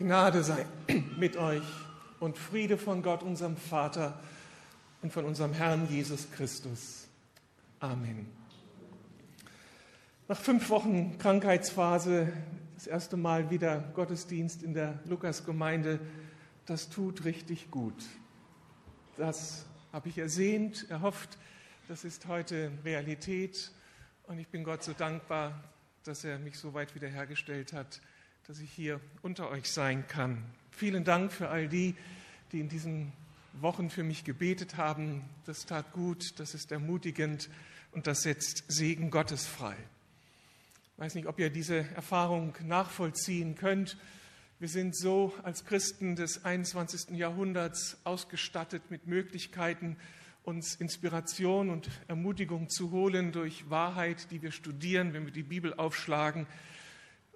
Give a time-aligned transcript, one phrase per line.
[0.00, 0.64] Gnade sei
[1.18, 1.62] mit euch
[2.20, 4.18] und Friede von Gott, unserem Vater
[5.02, 7.06] und von unserem Herrn Jesus Christus.
[7.80, 8.26] Amen.
[10.26, 12.32] Nach fünf Wochen Krankheitsphase,
[12.76, 16.00] das erste Mal wieder Gottesdienst in der Lukasgemeinde,
[16.64, 18.02] das tut richtig gut.
[19.18, 21.36] Das habe ich ersehnt, erhofft,
[21.88, 23.70] das ist heute Realität
[24.22, 25.62] und ich bin Gott so dankbar,
[26.04, 28.00] dass er mich so weit wiederhergestellt hat
[28.50, 30.42] dass ich hier unter euch sein kann.
[30.72, 31.94] Vielen Dank für all die,
[32.50, 33.12] die in diesen
[33.52, 35.22] Wochen für mich gebetet haben.
[35.46, 37.48] Das tat gut, das ist ermutigend
[37.92, 39.76] und das setzt Segen Gottes frei.
[39.76, 43.96] Ich weiß nicht, ob ihr diese Erfahrung nachvollziehen könnt.
[44.58, 47.16] Wir sind so als Christen des 21.
[47.16, 49.96] Jahrhunderts ausgestattet mit Möglichkeiten,
[50.42, 55.72] uns Inspiration und Ermutigung zu holen durch Wahrheit, die wir studieren, wenn wir die Bibel
[55.72, 56.48] aufschlagen.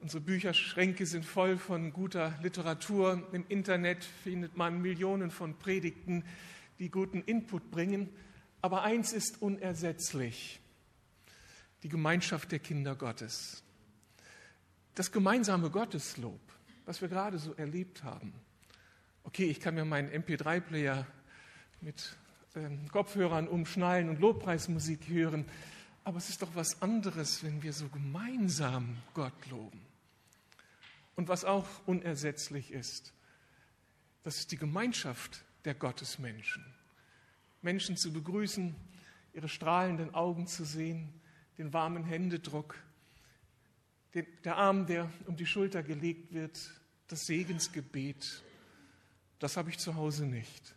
[0.04, 3.26] Unsere Bücherschränke sind voll von guter Literatur.
[3.32, 6.24] Im Internet findet man Millionen von Predigten,
[6.78, 8.10] die guten Input bringen.
[8.60, 10.60] Aber eins ist unersetzlich,
[11.82, 13.62] die Gemeinschaft der Kinder Gottes.
[14.94, 16.38] Das gemeinsame Gotteslob,
[16.84, 18.34] was wir gerade so erlebt haben.
[19.22, 21.06] Okay, ich kann mir meinen MP3-Player
[21.80, 22.14] mit
[22.56, 25.46] ähm, Kopfhörern umschnallen und Lobpreismusik hören,
[26.04, 29.93] aber es ist doch was anderes, wenn wir so gemeinsam Gott loben.
[31.16, 33.12] Und was auch unersetzlich ist,
[34.22, 36.64] das ist die Gemeinschaft der Gottesmenschen.
[37.62, 38.74] Menschen zu begrüßen,
[39.32, 41.12] ihre strahlenden Augen zu sehen,
[41.58, 42.76] den warmen Händedruck,
[44.14, 46.58] den, der Arm, der um die Schulter gelegt wird,
[47.08, 48.42] das Segensgebet.
[49.38, 50.74] Das habe ich zu Hause nicht.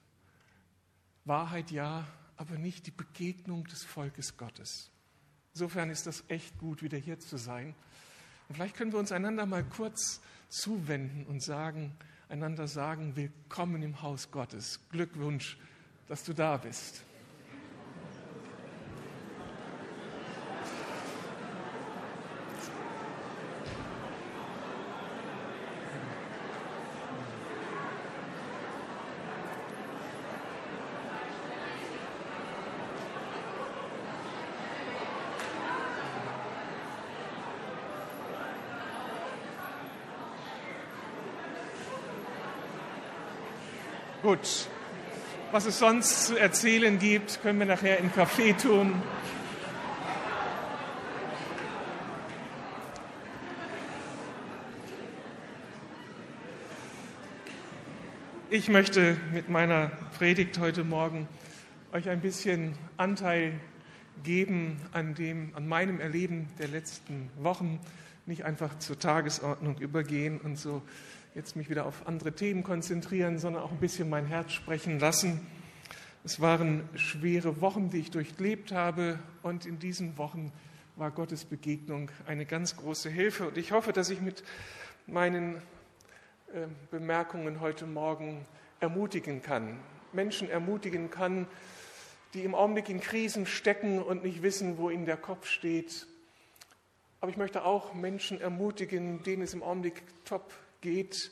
[1.26, 4.92] Wahrheit ja, aber nicht die Begegnung des Volkes Gottes.
[5.54, 7.76] Insofern ist das echt gut, wieder hier zu sein.
[8.48, 11.92] Und vielleicht können wir uns einander mal kurz zuwenden und sagen,
[12.30, 14.80] einander sagen, willkommen im Haus Gottes.
[14.92, 15.58] Glückwunsch,
[16.08, 17.04] dass du da bist.
[44.28, 44.68] Gut,
[45.54, 49.02] was es sonst zu erzählen gibt, können wir nachher im Café tun.
[58.50, 61.30] Ich möchte mit meiner Predigt heute Morgen
[61.94, 63.54] euch ein bisschen Anteil
[64.26, 67.80] geben an, dem, an meinem Erleben der letzten Wochen,
[68.26, 70.82] nicht einfach zur Tagesordnung übergehen und so
[71.38, 75.46] jetzt mich wieder auf andere Themen konzentrieren, sondern auch ein bisschen mein Herz sprechen lassen.
[76.24, 80.52] Es waren schwere Wochen, die ich durchlebt habe und in diesen Wochen
[80.96, 83.50] war Gottes Begegnung eine ganz große Hilfe.
[83.50, 84.44] Und ich hoffe, dass ich mit
[85.06, 85.58] meinen
[86.54, 88.44] äh, Bemerkungen heute Morgen
[88.80, 89.80] ermutigen kann,
[90.14, 91.46] Menschen ermutigen kann,
[92.34, 96.08] die im Augenblick in Krisen stecken und nicht wissen, wo ihnen der Kopf steht.
[97.22, 100.52] Aber ich möchte auch Menschen ermutigen, denen es im Augenblick top
[100.82, 101.32] geht,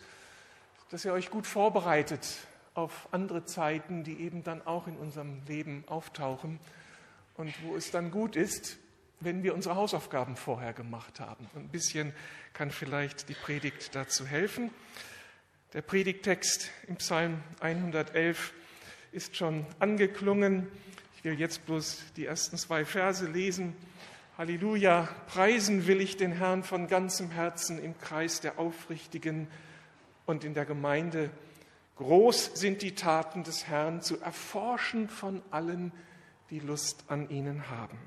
[0.89, 2.25] dass ihr euch gut vorbereitet
[2.73, 6.59] auf andere Zeiten, die eben dann auch in unserem Leben auftauchen
[7.35, 8.77] und wo es dann gut ist,
[9.19, 11.47] wenn wir unsere Hausaufgaben vorher gemacht haben.
[11.55, 12.13] Ein bisschen
[12.53, 14.71] kann vielleicht die Predigt dazu helfen.
[15.73, 18.53] Der Predigtext im Psalm 111
[19.11, 20.67] ist schon angeklungen.
[21.17, 23.75] Ich will jetzt bloß die ersten zwei Verse lesen.
[24.37, 29.47] Halleluja, preisen will ich den Herrn von ganzem Herzen im Kreis der Aufrichtigen
[30.25, 31.29] und in der Gemeinde.
[31.95, 35.93] Groß sind die Taten des Herrn, zu erforschen von allen,
[36.49, 37.97] die Lust an ihnen haben.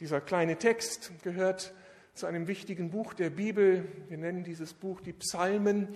[0.00, 1.74] Dieser kleine Text gehört
[2.14, 3.84] zu einem wichtigen Buch der Bibel.
[4.08, 5.88] Wir nennen dieses Buch die Psalmen.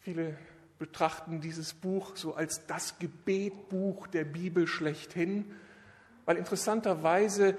[0.00, 0.36] Viele
[0.78, 5.46] betrachten dieses Buch so als das Gebetbuch der Bibel schlechthin
[6.26, 7.56] weil interessanterweise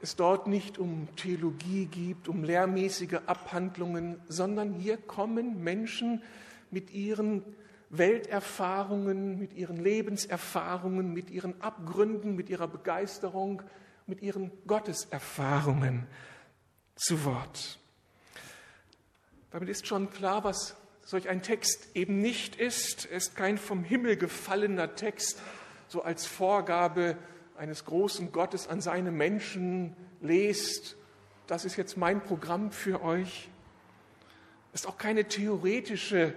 [0.00, 6.22] es dort nicht um Theologie geht, um lehrmäßige Abhandlungen, sondern hier kommen Menschen
[6.70, 7.42] mit ihren
[7.90, 13.62] Welterfahrungen, mit ihren Lebenserfahrungen, mit ihren Abgründen, mit ihrer Begeisterung,
[14.06, 16.06] mit ihren Gotteserfahrungen
[16.94, 17.78] zu Wort.
[19.50, 23.06] Damit ist schon klar, was solch ein Text eben nicht ist.
[23.06, 25.40] Er ist kein vom Himmel gefallener Text,
[25.88, 27.16] so als Vorgabe
[27.58, 30.96] eines großen Gottes an seine Menschen lest,
[31.46, 33.48] das ist jetzt mein Programm für euch,
[34.72, 36.34] ist auch keine theoretische,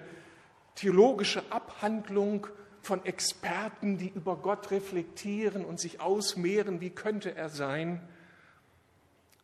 [0.75, 2.47] theologische Abhandlung
[2.81, 8.01] von Experten, die über Gott reflektieren und sich ausmehren, wie könnte er sein.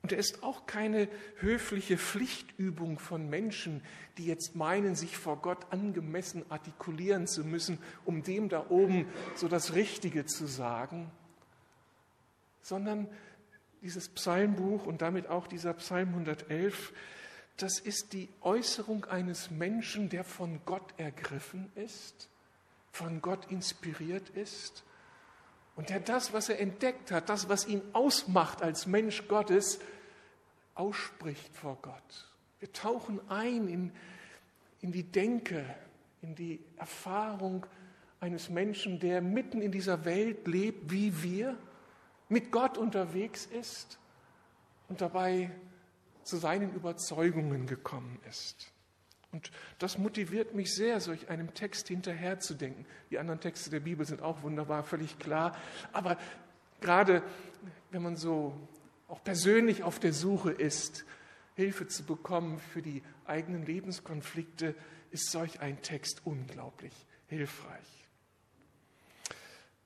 [0.02, 1.10] Und er ist auch keine
[1.40, 3.82] höfliche Pflichtübung von Menschen,
[4.18, 9.48] die jetzt meinen, sich vor Gott angemessen artikulieren zu müssen, um dem da oben so
[9.48, 11.12] das Richtige zu sagen,
[12.68, 13.08] sondern
[13.82, 16.92] dieses Psalmbuch und damit auch dieser Psalm 111,
[17.56, 22.28] das ist die Äußerung eines Menschen, der von Gott ergriffen ist,
[22.92, 24.84] von Gott inspiriert ist
[25.78, 29.80] und der das, was er entdeckt hat, das, was ihn ausmacht als Mensch Gottes,
[30.76, 32.34] ausspricht vor Gott.
[32.60, 33.92] Wir tauchen ein in,
[34.82, 35.64] in die Denke,
[36.22, 37.66] in die Erfahrung
[38.20, 41.58] eines Menschen, der mitten in dieser Welt lebt wie wir,
[42.30, 44.00] mit Gott unterwegs ist
[44.90, 45.52] und dabei
[46.24, 48.72] zu seinen Überzeugungen gekommen ist.
[49.32, 52.86] Und das motiviert mich sehr, solch einem Text hinterherzudenken.
[53.12, 55.56] Die anderen Texte der Bibel sind auch wunderbar, völlig klar.
[55.92, 56.18] Aber
[56.80, 57.24] gerade
[57.92, 58.56] wenn man so
[59.08, 61.06] auch persönlich auf der Suche ist,
[61.56, 64.76] Hilfe zu bekommen für die eigenen Lebenskonflikte,
[65.12, 66.94] ist solch ein Text unglaublich
[67.28, 67.97] hilfreich.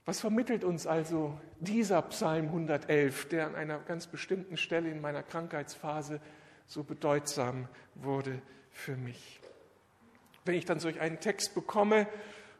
[0.05, 5.21] Was vermittelt uns also dieser Psalm 111, der an einer ganz bestimmten Stelle in meiner
[5.21, 6.19] Krankheitsphase
[6.65, 9.39] so bedeutsam wurde für mich?
[10.43, 12.07] Wenn ich dann solch einen Text bekomme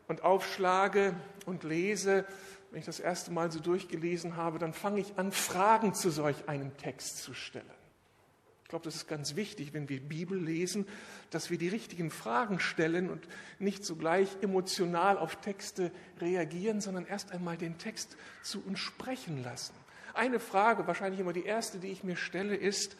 [0.08, 1.16] und aufschlage
[1.48, 2.26] und lese,
[2.70, 6.48] wenn ich das erste Mal so durchgelesen habe, dann fange ich an, Fragen zu solch
[6.48, 7.66] einem Text zu stellen.
[8.72, 10.88] Glaube, das ist ganz wichtig, wenn wir Bibel lesen,
[11.30, 13.28] dass wir die richtigen Fragen stellen und
[13.60, 15.92] nicht sogleich emotional auf Texte
[16.22, 19.74] reagieren, sondern erst einmal den Text zu uns sprechen lassen.
[20.14, 22.96] Eine Frage, wahrscheinlich immer die erste, die ich mir stelle, ist,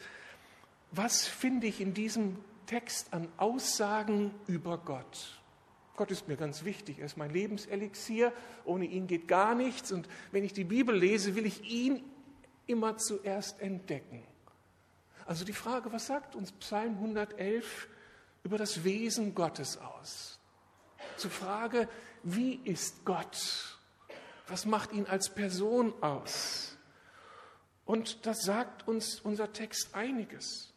[0.90, 2.36] was finde ich in diesem
[2.66, 5.40] Text an Aussagen über Gott?
[5.96, 8.34] Gott ist mir ganz wichtig, er ist mein Lebenselixier,
[8.66, 9.90] ohne ihn geht gar nichts.
[9.90, 12.04] Und wenn ich die Bibel lese, will ich ihn
[12.66, 14.22] immer zuerst entdecken.
[15.26, 17.88] Also die Frage, was sagt uns Psalm 111
[18.44, 20.38] über das Wesen Gottes aus?
[21.16, 21.88] Zur Frage,
[22.22, 23.78] wie ist Gott?
[24.48, 26.76] Was macht ihn als Person aus?
[27.84, 30.72] Und das sagt uns unser Text einiges.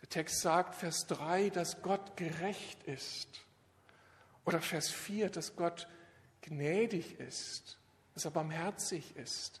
[0.00, 3.28] Der Text sagt, Vers 3, dass Gott gerecht ist.
[4.44, 5.88] Oder Vers 4, dass Gott
[6.42, 7.78] gnädig ist,
[8.14, 9.60] dass er barmherzig ist.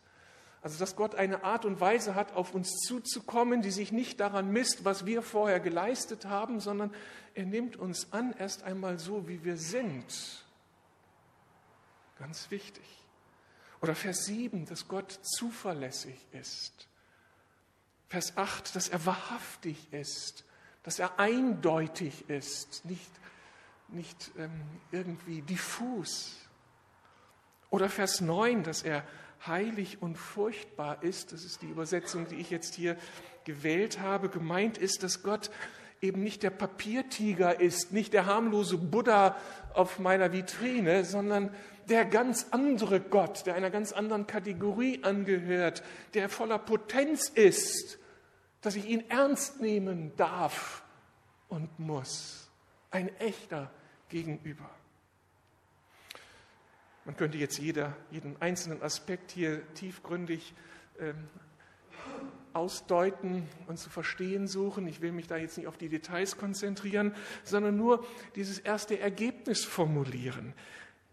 [0.66, 4.50] Also dass Gott eine Art und Weise hat, auf uns zuzukommen, die sich nicht daran
[4.50, 6.92] misst, was wir vorher geleistet haben, sondern
[7.34, 10.44] er nimmt uns an erst einmal so, wie wir sind.
[12.18, 12.82] Ganz wichtig.
[13.80, 16.88] Oder Vers 7, dass Gott zuverlässig ist.
[18.08, 20.44] Vers 8, dass er wahrhaftig ist,
[20.82, 23.12] dass er eindeutig ist, nicht
[23.86, 26.34] nicht ähm, irgendwie diffus.
[27.70, 29.04] Oder Vers 9, dass er
[29.44, 32.96] heilig und furchtbar ist, das ist die Übersetzung, die ich jetzt hier
[33.44, 35.50] gewählt habe, gemeint ist, dass Gott
[36.00, 39.36] eben nicht der Papiertiger ist, nicht der harmlose Buddha
[39.74, 41.54] auf meiner Vitrine, sondern
[41.88, 45.82] der ganz andere Gott, der einer ganz anderen Kategorie angehört,
[46.14, 47.98] der voller Potenz ist,
[48.60, 50.82] dass ich ihn ernst nehmen darf
[51.48, 52.50] und muss.
[52.90, 53.70] Ein echter
[54.08, 54.68] Gegenüber.
[57.06, 60.54] Man könnte jetzt jeder, jeden einzelnen Aspekt hier tiefgründig
[60.98, 61.14] ähm,
[62.52, 64.88] ausdeuten und zu verstehen suchen.
[64.88, 69.64] Ich will mich da jetzt nicht auf die Details konzentrieren, sondern nur dieses erste Ergebnis
[69.64, 70.52] formulieren.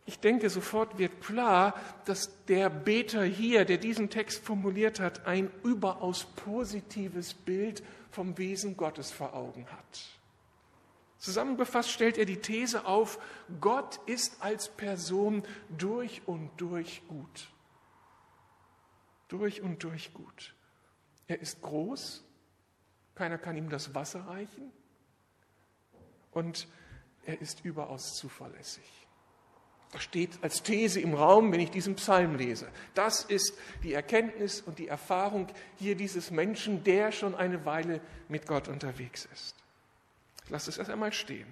[0.05, 5.49] Ich denke, sofort wird klar, dass der Beter hier, der diesen Text formuliert hat, ein
[5.63, 10.22] überaus positives Bild vom Wesen Gottes vor Augen hat.
[11.23, 13.17] Zusammengefasst stellt er die These auf,
[13.61, 17.47] Gott ist als Person durch und durch gut.
[19.29, 20.53] Durch und durch gut.
[21.27, 22.25] Er ist groß,
[23.15, 24.69] keiner kann ihm das Wasser reichen
[26.31, 26.67] und
[27.25, 29.07] er ist überaus zuverlässig.
[29.93, 32.67] Das steht als These im Raum, wenn ich diesen Psalm lese.
[32.95, 38.45] Das ist die Erkenntnis und die Erfahrung hier dieses Menschen, der schon eine Weile mit
[38.45, 39.62] Gott unterwegs ist.
[40.43, 41.47] Ich lasse es erst einmal stehen.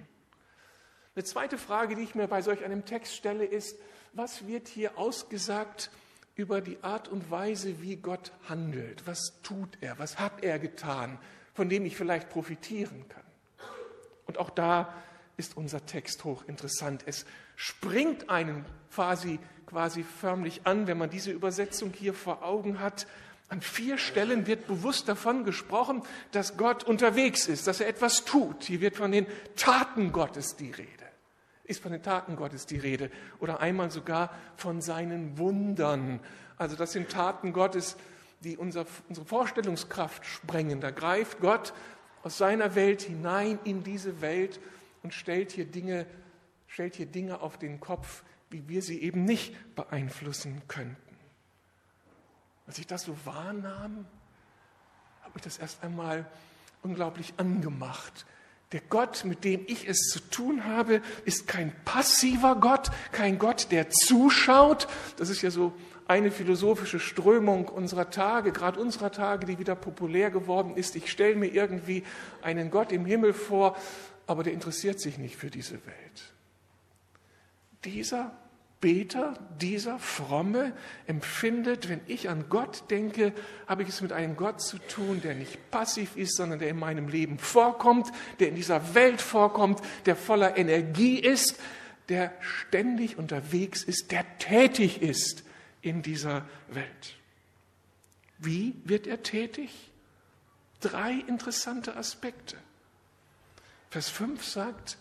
[1.14, 3.78] Eine zweite Frage, die ich mir bei solch einem Text stelle, ist,
[4.12, 5.90] was wird hier ausgesagt
[6.34, 9.06] über die Art und Weise, wie Gott handelt?
[9.06, 9.98] Was tut er?
[9.98, 11.18] Was hat er getan,
[11.52, 13.22] von dem ich vielleicht profitieren kann?
[14.26, 14.94] Und auch da
[15.36, 17.04] ist unser Text hochinteressant.
[17.06, 23.06] Es springt einen quasi, quasi förmlich an, wenn man diese Übersetzung hier vor Augen hat,
[23.52, 28.64] An vier Stellen wird bewusst davon gesprochen, dass Gott unterwegs ist, dass er etwas tut.
[28.64, 30.88] Hier wird von den Taten Gottes die Rede.
[31.64, 33.10] Ist von den Taten Gottes die Rede.
[33.40, 36.20] Oder einmal sogar von seinen Wundern.
[36.56, 37.98] Also das sind Taten Gottes,
[38.40, 40.80] die unser, unsere Vorstellungskraft sprengen.
[40.80, 41.74] Da greift Gott
[42.22, 44.60] aus seiner Welt hinein in diese Welt
[45.02, 46.06] und stellt hier Dinge,
[46.68, 51.11] stellt hier Dinge auf den Kopf, wie wir sie eben nicht beeinflussen könnten.
[52.66, 54.06] Als ich das so wahrnahm,
[55.22, 56.26] hat mich das erst einmal
[56.82, 58.26] unglaublich angemacht.
[58.72, 63.70] Der Gott, mit dem ich es zu tun habe, ist kein passiver Gott, kein Gott,
[63.70, 64.88] der zuschaut.
[65.16, 65.74] Das ist ja so
[66.08, 70.96] eine philosophische Strömung unserer Tage, gerade unserer Tage, die wieder populär geworden ist.
[70.96, 72.02] Ich stelle mir irgendwie
[72.40, 73.76] einen Gott im Himmel vor,
[74.26, 76.32] aber der interessiert sich nicht für diese Welt.
[77.84, 78.32] Dieser
[78.82, 80.72] Beter, dieser Fromme
[81.06, 83.32] empfindet, wenn ich an Gott denke,
[83.68, 86.80] habe ich es mit einem Gott zu tun, der nicht passiv ist, sondern der in
[86.80, 88.08] meinem Leben vorkommt,
[88.40, 91.60] der in dieser Welt vorkommt, der voller Energie ist,
[92.08, 95.44] der ständig unterwegs ist, der tätig ist
[95.80, 97.14] in dieser Welt.
[98.38, 99.92] Wie wird er tätig?
[100.80, 102.56] Drei interessante Aspekte.
[103.90, 104.98] Vers 5 sagt,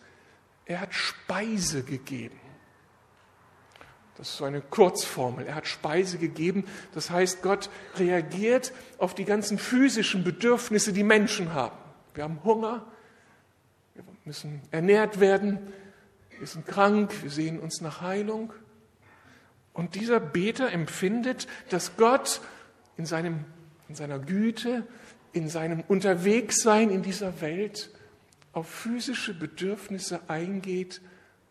[0.65, 2.40] er hat Speise gegeben.
[4.21, 5.47] Das ist so eine Kurzformel.
[5.47, 6.65] Er hat Speise gegeben.
[6.93, 11.75] Das heißt, Gott reagiert auf die ganzen physischen Bedürfnisse, die Menschen haben.
[12.13, 12.85] Wir haben Hunger,
[13.95, 15.57] wir müssen ernährt werden,
[16.37, 18.53] wir sind krank, wir sehen uns nach Heilung.
[19.73, 22.41] Und dieser Beter empfindet, dass Gott
[22.97, 23.45] in, seinem,
[23.89, 24.85] in seiner Güte,
[25.33, 27.89] in seinem Unterwegssein in dieser Welt
[28.53, 31.01] auf physische Bedürfnisse eingeht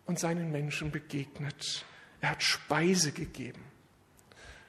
[0.06, 1.84] und seinen Menschen begegnet.
[2.20, 3.62] Er hat Speise gegeben.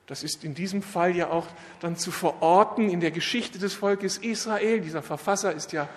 [0.08, 1.48] Das ist in diesem Fall ja auch
[1.80, 4.82] dann zu verorten in der Geschichte des Volkes Israel.
[4.82, 5.88] Dieser Verfasser ist ja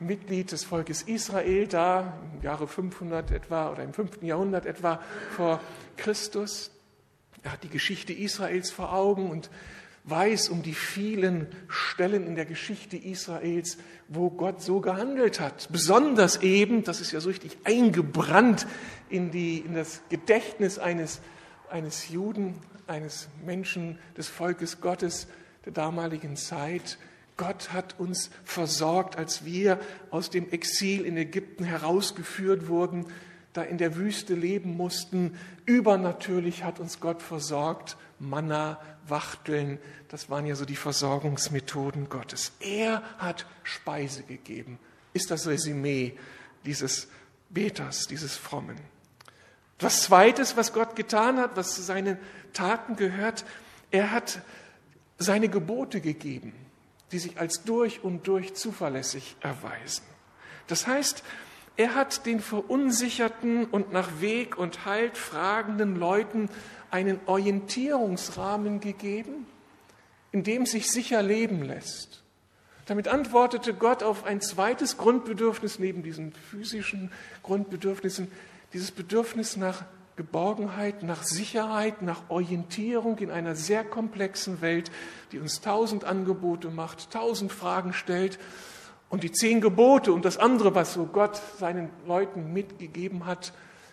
[0.00, 4.22] Mitglied des Volkes Israel, da im Jahre 500 etwa oder im 5.
[4.22, 5.00] Jahrhundert etwa
[5.36, 5.60] vor
[5.96, 6.70] Christus.
[7.42, 9.50] Er hat die Geschichte Israels vor Augen und
[10.04, 15.68] weiß um die vielen Stellen in der Geschichte Israels, wo Gott so gehandelt hat.
[15.70, 18.66] Besonders eben, das ist ja so richtig eingebrannt
[19.08, 21.20] in, die, in das Gedächtnis eines,
[21.70, 22.54] eines Juden,
[22.86, 25.26] eines Menschen des Volkes Gottes
[25.64, 26.98] der damaligen Zeit.
[27.36, 29.80] Gott hat uns versorgt, als wir
[30.10, 33.06] aus dem Exil in Ägypten herausgeführt wurden,
[33.52, 35.36] da in der Wüste leben mussten.
[35.64, 37.96] Übernatürlich hat uns Gott versorgt.
[38.18, 42.52] Manna, Wachteln, das waren ja so die Versorgungsmethoden Gottes.
[42.60, 44.78] Er hat Speise gegeben,
[45.12, 46.14] ist das Resümee
[46.64, 47.08] dieses
[47.50, 48.76] Beters, dieses Frommen.
[49.80, 52.18] Was Zweites, was Gott getan hat, was zu seinen
[52.52, 53.44] Taten gehört,
[53.90, 54.40] er hat
[55.18, 56.52] seine Gebote gegeben,
[57.12, 60.04] die sich als durch und durch zuverlässig erweisen.
[60.66, 61.22] Das heißt,
[61.76, 66.48] er hat den verunsicherten und nach Weg und Halt fragenden Leuten
[66.90, 69.46] einen Orientierungsrahmen gegeben,
[70.30, 72.22] in dem sich sicher leben lässt.
[72.86, 77.10] Damit antwortete Gott auf ein zweites Grundbedürfnis neben diesen physischen
[77.42, 78.30] Grundbedürfnissen,
[78.74, 79.84] dieses Bedürfnis nach
[80.16, 84.90] Geborgenheit, nach Sicherheit, nach Orientierung in einer sehr komplexen Welt,
[85.32, 88.38] die uns tausend Angebote macht, tausend Fragen stellt.
[89.08, 93.52] Und die zehn Gebote und das andere, was so Gott seinen Leuten mitgegeben hat,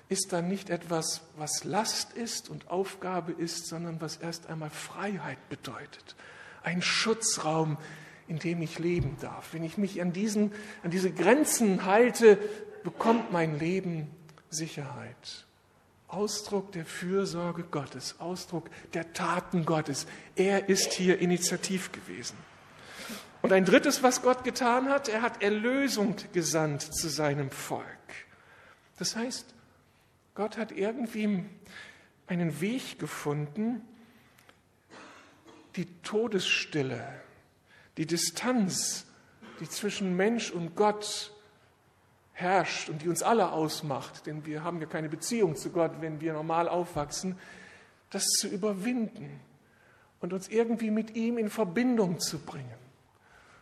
[0.10, 5.48] ist dann nicht etwas, was Last ist und Aufgabe ist, sondern was erst einmal Freiheit
[5.50, 6.16] bedeutet.
[6.64, 7.78] Ein Schutzraum,
[8.28, 9.54] in dem ich leben darf.
[9.54, 10.52] Wenn ich mich an, diesen,
[10.84, 12.40] an diese Grenzen halte,
[12.84, 14.10] bekommt mein Leben
[14.52, 15.46] Sicherheit.
[16.08, 20.06] Ausdruck der Fürsorge Gottes, Ausdruck der Taten Gottes.
[20.36, 22.38] Er ist hier initiativ gewesen.
[23.42, 27.86] Und ein drittes, was Gott getan hat, er hat Erlösung gesandt zu seinem Volk.
[28.98, 29.56] Das heißt,
[30.36, 31.44] Gott hat irgendwie
[32.28, 33.82] einen Weg gefunden,
[35.76, 37.08] die Todesstille,
[37.98, 39.06] die Distanz,
[39.60, 41.32] die zwischen Mensch und Gott
[42.42, 46.20] herrscht und die uns alle ausmacht, denn wir haben ja keine Beziehung zu Gott, wenn
[46.20, 47.38] wir normal aufwachsen,
[48.10, 49.40] das zu überwinden
[50.20, 52.74] und uns irgendwie mit ihm in Verbindung zu bringen,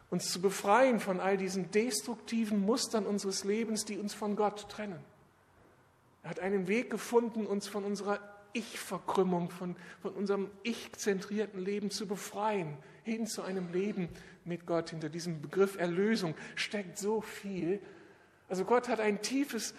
[0.09, 4.99] uns zu befreien von all diesen destruktiven Mustern unseres Lebens, die uns von Gott trennen.
[6.23, 8.19] Er hat einen Weg gefunden, uns von unserer
[8.53, 14.09] Ich-Verkrümmung, von, von unserem ich-zentrierten Leben zu befreien, hin zu einem Leben
[14.43, 14.89] mit Gott.
[14.89, 17.79] Hinter diesem Begriff Erlösung steckt so viel.
[18.49, 19.73] Also Gott hat ein tiefes,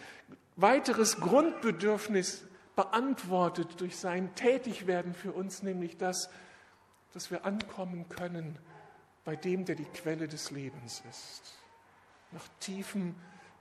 [0.57, 2.45] weiteres Grundbedürfnis
[2.77, 6.31] beantwortet durch sein Tätigwerden für uns, nämlich das,
[7.13, 8.59] dass wir ankommen können
[9.25, 11.43] bei dem, der die Quelle des Lebens ist.
[12.33, 13.15] Nach tiefem,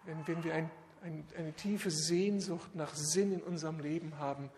[0.06, 0.70] wenn, wenn wir ein,
[1.02, 4.50] ein, eine tiefe Sehnsucht nach Sinn in unserem Leben haben,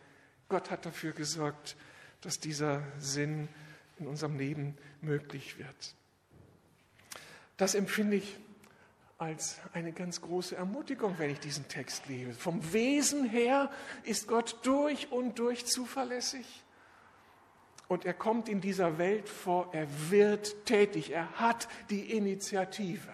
[0.49, 1.77] Gott hat dafür gesorgt,
[2.19, 3.47] dass dieser Sinn
[3.97, 5.95] in unserem Leben möglich wird.
[7.57, 8.37] Das empfinde ich
[9.21, 12.33] als eine ganz große Ermutigung, wenn ich diesen Text lese.
[12.33, 13.69] Vom Wesen her
[14.01, 16.63] ist Gott durch und durch zuverlässig.
[17.87, 23.13] Und er kommt in dieser Welt vor, er wird tätig, er hat die Initiative.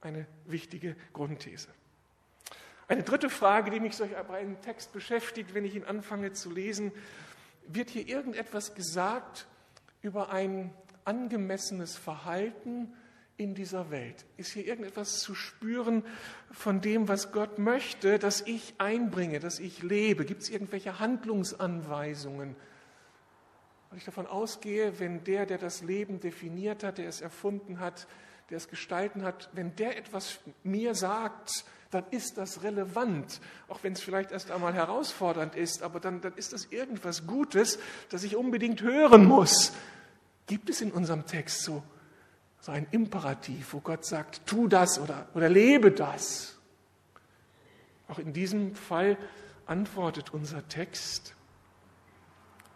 [0.00, 1.68] Eine wichtige Grundthese.
[2.86, 6.52] Eine dritte Frage, die mich solch bei einem Text beschäftigt, wenn ich ihn anfange zu
[6.52, 6.92] lesen,
[7.66, 9.48] wird hier irgendetwas gesagt
[10.02, 10.72] über ein
[11.04, 12.94] angemessenes Verhalten
[13.38, 14.26] in dieser Welt?
[14.36, 16.04] Ist hier irgendetwas zu spüren
[16.50, 20.24] von dem, was Gott möchte, dass ich einbringe, dass ich lebe?
[20.24, 22.56] Gibt es irgendwelche Handlungsanweisungen?
[23.88, 28.08] Weil ich davon ausgehe, wenn der, der das Leben definiert hat, der es erfunden hat,
[28.50, 33.92] der es gestalten hat, wenn der etwas mir sagt, dann ist das relevant, auch wenn
[33.92, 37.78] es vielleicht erst einmal herausfordernd ist, aber dann, dann ist das irgendwas Gutes,
[38.10, 39.72] das ich unbedingt hören muss.
[40.46, 41.82] Gibt es in unserem Text so
[42.68, 46.58] so ein Imperativ, wo Gott sagt, tu das oder, oder lebe das.
[48.08, 49.16] Auch in diesem Fall
[49.64, 51.34] antwortet unser Text,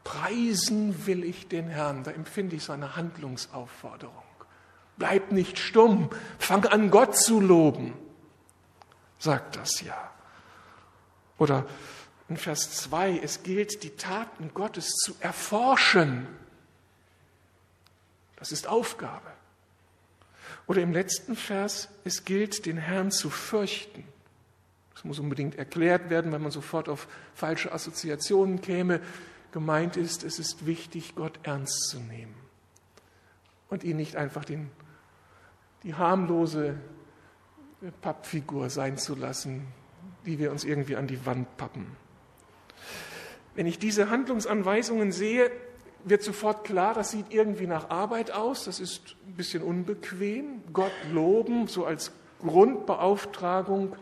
[0.03, 2.05] preisen will ich den Herrn.
[2.05, 4.15] Da empfinde ich so eine Handlungsaufforderung.
[4.97, 6.09] Bleib nicht stumm,
[6.39, 7.93] fang an Gott zu loben,
[9.19, 10.11] sagt das ja.
[11.37, 11.67] Oder
[12.31, 16.27] in Vers 2, es gilt, die Taten Gottes zu erforschen.
[18.37, 19.33] Das ist Aufgabe.
[20.67, 24.05] Oder im letzten Vers, es gilt, den Herrn zu fürchten.
[24.95, 29.01] Das muss unbedingt erklärt werden, weil man sofort auf falsche Assoziationen käme.
[29.51, 32.35] Gemeint ist, es ist wichtig, Gott ernst zu nehmen
[33.73, 34.71] und ihn nicht einfach den,
[35.83, 36.77] die harmlose
[38.03, 39.67] Pappfigur sein zu lassen,
[40.27, 41.97] die wir uns irgendwie an die Wand pappen.
[43.55, 45.51] Wenn ich diese Handlungsanweisungen sehe,
[46.05, 50.63] wird sofort klar, das sieht irgendwie nach Arbeit aus, das ist ein bisschen unbequem.
[50.73, 53.95] Gott loben, so als Grundbeauftragung.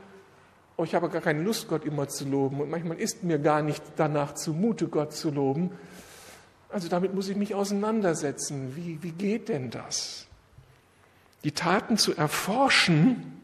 [0.77, 3.63] Oh, ich habe gar keine Lust, Gott immer zu loben und manchmal ist mir gar
[3.63, 5.71] nicht danach zumute, Gott zu loben.
[6.71, 8.75] Also damit muss ich mich auseinandersetzen.
[8.77, 10.27] Wie, wie geht denn das?
[11.45, 13.41] Die Taten zu erforschen,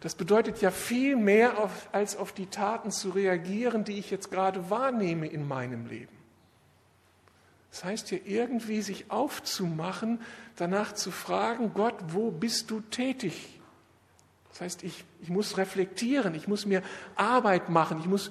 [0.00, 4.30] das bedeutet ja viel mehr, auf, als auf die Taten zu reagieren, die ich jetzt
[4.30, 6.21] gerade wahrnehme in meinem Leben.
[7.72, 10.20] Das heißt ja irgendwie sich aufzumachen,
[10.56, 13.60] danach zu fragen, Gott, wo bist du tätig?
[14.50, 16.82] Das heißt, ich, ich muss reflektieren, ich muss mir
[17.16, 18.30] Arbeit machen, ich muss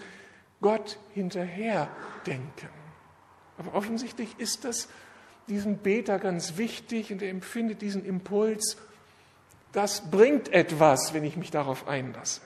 [0.62, 1.89] Gott hinterher
[2.27, 2.69] denken.
[3.58, 4.88] Aber offensichtlich ist das
[5.47, 8.77] diesem Beter ganz wichtig und er empfindet diesen Impuls,
[9.71, 12.41] das bringt etwas, wenn ich mich darauf einlasse.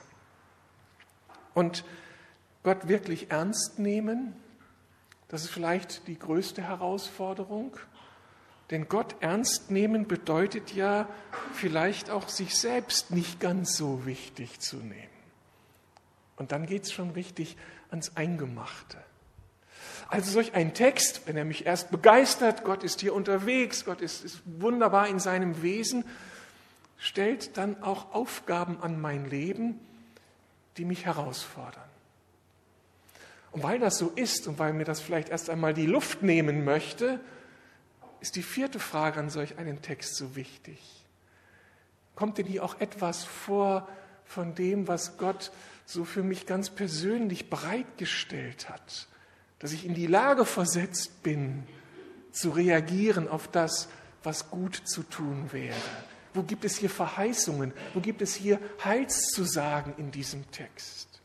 [1.52, 1.84] Und
[2.62, 4.34] Gott wirklich ernst nehmen,
[5.28, 7.76] das ist vielleicht die größte Herausforderung.
[8.70, 11.08] Denn Gott ernst nehmen bedeutet ja
[11.52, 15.16] vielleicht auch sich selbst nicht ganz so wichtig zu nehmen.
[16.36, 17.56] Und dann geht es schon richtig
[17.90, 18.98] ans Eingemachte.
[20.08, 24.24] Also solch ein Text, wenn er mich erst begeistert, Gott ist hier unterwegs, Gott ist,
[24.24, 26.04] ist wunderbar in seinem Wesen,
[26.98, 29.80] stellt dann auch Aufgaben an mein Leben,
[30.76, 31.85] die mich herausfordern.
[33.56, 36.66] Und weil das so ist und weil mir das vielleicht erst einmal die Luft nehmen
[36.66, 37.20] möchte,
[38.20, 40.78] ist die vierte Frage an solch einen Text so wichtig.
[42.14, 43.88] Kommt denn hier auch etwas vor
[44.26, 45.52] von dem, was Gott
[45.86, 49.08] so für mich ganz persönlich bereitgestellt hat,
[49.58, 51.62] dass ich in die Lage versetzt bin,
[52.32, 53.88] zu reagieren auf das,
[54.22, 55.74] was gut zu tun wäre?
[56.34, 57.72] Wo gibt es hier Verheißungen?
[57.94, 61.15] Wo gibt es hier Heilszusagen in diesem Text?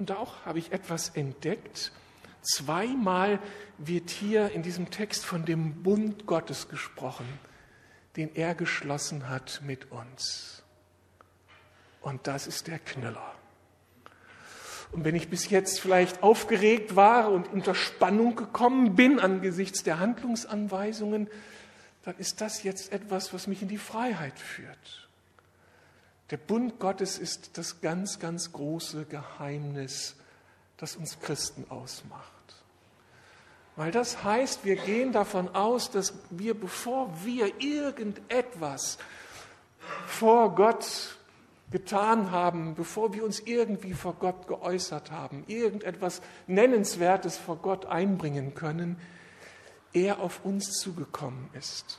[0.00, 1.92] Und auch habe ich etwas entdeckt.
[2.40, 3.38] Zweimal
[3.76, 7.26] wird hier in diesem Text von dem Bund Gottes gesprochen,
[8.16, 10.62] den er geschlossen hat mit uns.
[12.00, 13.34] Und das ist der Knüller.
[14.90, 20.00] Und wenn ich bis jetzt vielleicht aufgeregt war und unter Spannung gekommen bin angesichts der
[20.00, 21.28] Handlungsanweisungen,
[22.04, 25.09] dann ist das jetzt etwas, was mich in die Freiheit führt.
[26.30, 30.16] Der Bund Gottes ist das ganz, ganz große Geheimnis,
[30.76, 32.30] das uns Christen ausmacht.
[33.76, 38.98] Weil das heißt, wir gehen davon aus, dass wir, bevor wir irgendetwas
[40.06, 41.18] vor Gott
[41.70, 48.54] getan haben, bevor wir uns irgendwie vor Gott geäußert haben, irgendetwas Nennenswertes vor Gott einbringen
[48.54, 48.98] können,
[49.92, 51.98] er auf uns zugekommen ist,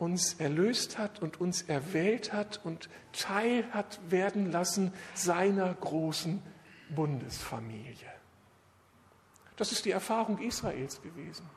[0.00, 6.42] uns erlöst hat und uns erwählt hat und Teil hat werden lassen seiner großen
[6.88, 8.10] Bundesfamilie.
[9.56, 11.48] Das ist die Erfahrung Israels gewesen.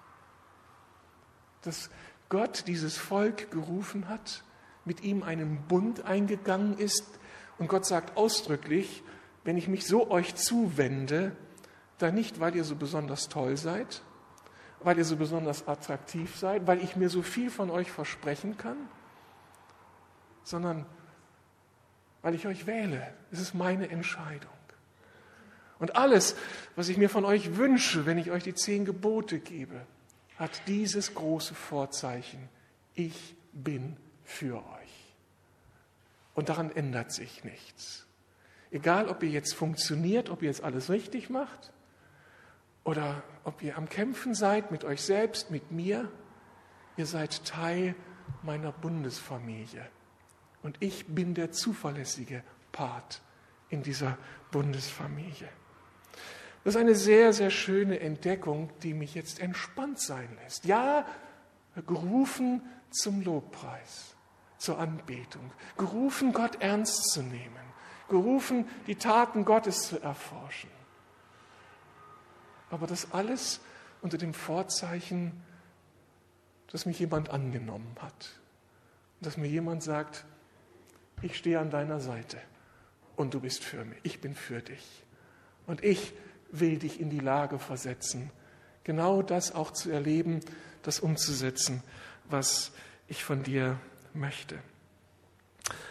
[1.62, 1.90] Dass
[2.28, 4.44] Gott dieses Volk gerufen hat,
[4.84, 7.06] mit ihm einen Bund eingegangen ist
[7.58, 9.04] und Gott sagt ausdrücklich,
[9.46, 11.34] wenn ich mich so euch zuwende,
[11.98, 14.02] dann nicht, weil ihr so besonders toll seid,
[14.84, 18.78] weil ihr so besonders attraktiv seid, weil ich mir so viel von euch versprechen kann,
[20.44, 20.86] sondern
[22.22, 23.14] weil ich euch wähle.
[23.32, 24.52] Es ist meine Entscheidung.
[25.80, 26.36] Und alles,
[26.76, 29.86] was ich mir von euch wünsche, wenn ich euch die zehn Gebote gebe,
[30.38, 32.48] hat dieses große Vorzeichen.
[32.94, 35.14] Ich bin für euch.
[36.36, 38.06] Und daran ändert sich nichts.
[38.72, 41.74] Egal, ob ihr jetzt funktioniert, ob ihr jetzt alles richtig macht
[42.84, 46.12] oder ob ihr am Kämpfen seid mit euch selbst, mit mir,
[46.98, 47.96] ihr seid Teil
[48.42, 49.86] meiner Bundesfamilie.
[50.62, 53.22] Und ich bin der zuverlässige Part
[53.70, 54.18] in dieser
[54.52, 55.50] Bundesfamilie.
[56.64, 60.66] Das ist eine sehr, sehr schöne Entdeckung, die mich jetzt entspannt sein lässt.
[60.66, 61.06] Ja,
[61.88, 64.16] gerufen zum Lobpreis,
[64.58, 67.64] zur Anbetung, gerufen, Gott ernst zu nehmen
[68.14, 70.70] gerufen, die Taten Gottes zu erforschen.
[72.74, 73.60] Aber das alles
[74.02, 75.32] unter dem Vorzeichen,
[76.72, 78.40] dass mich jemand angenommen hat.
[79.22, 80.26] Dass mir jemand sagt,
[81.22, 82.38] ich stehe an deiner Seite
[83.16, 85.04] und du bist für mich, ich bin für dich.
[85.68, 86.14] Und ich
[86.52, 88.32] will dich in die Lage versetzen,
[88.84, 90.40] genau das auch zu erleben,
[90.82, 91.84] das umzusetzen,
[92.28, 92.72] was
[93.08, 93.80] ich von dir
[94.16, 94.58] möchte.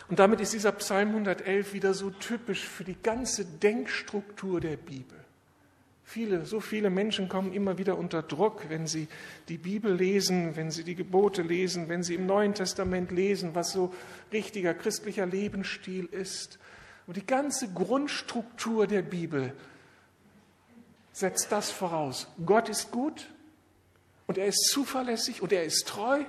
[0.09, 5.23] Und damit ist dieser Psalm 111 wieder so typisch für die ganze Denkstruktur der Bibel.
[6.13, 9.09] Viele, so viele Menschen kommen immer wieder unter Druck, wenn sie
[9.49, 13.73] die Bibel lesen, wenn sie die Gebote lesen, wenn sie im Neuen Testament lesen, was
[13.73, 13.95] so
[14.31, 16.59] richtiger christlicher Lebensstil ist.
[17.07, 19.55] Und die ganze Grundstruktur der Bibel
[21.13, 22.29] setzt das voraus.
[22.45, 23.31] Gott ist gut
[24.27, 26.27] und er ist zuverlässig und er ist treu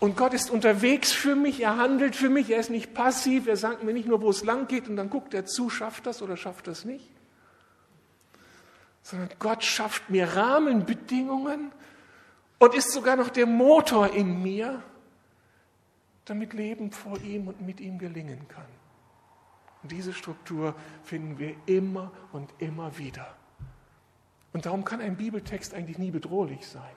[0.00, 3.56] und Gott ist unterwegs für mich, er handelt für mich, er ist nicht passiv, er
[3.56, 6.20] sagt mir nicht nur, wo es lang geht und dann guckt er zu, schafft das
[6.20, 7.08] oder schafft das nicht.
[9.10, 11.72] Sondern Gott schafft mir Rahmenbedingungen
[12.58, 14.82] und ist sogar noch der Motor in mir,
[16.24, 18.68] damit Leben vor ihm und mit ihm gelingen kann.
[19.82, 23.34] Und diese Struktur finden wir immer und immer wieder.
[24.52, 26.96] Und darum kann ein Bibeltext eigentlich nie bedrohlich sein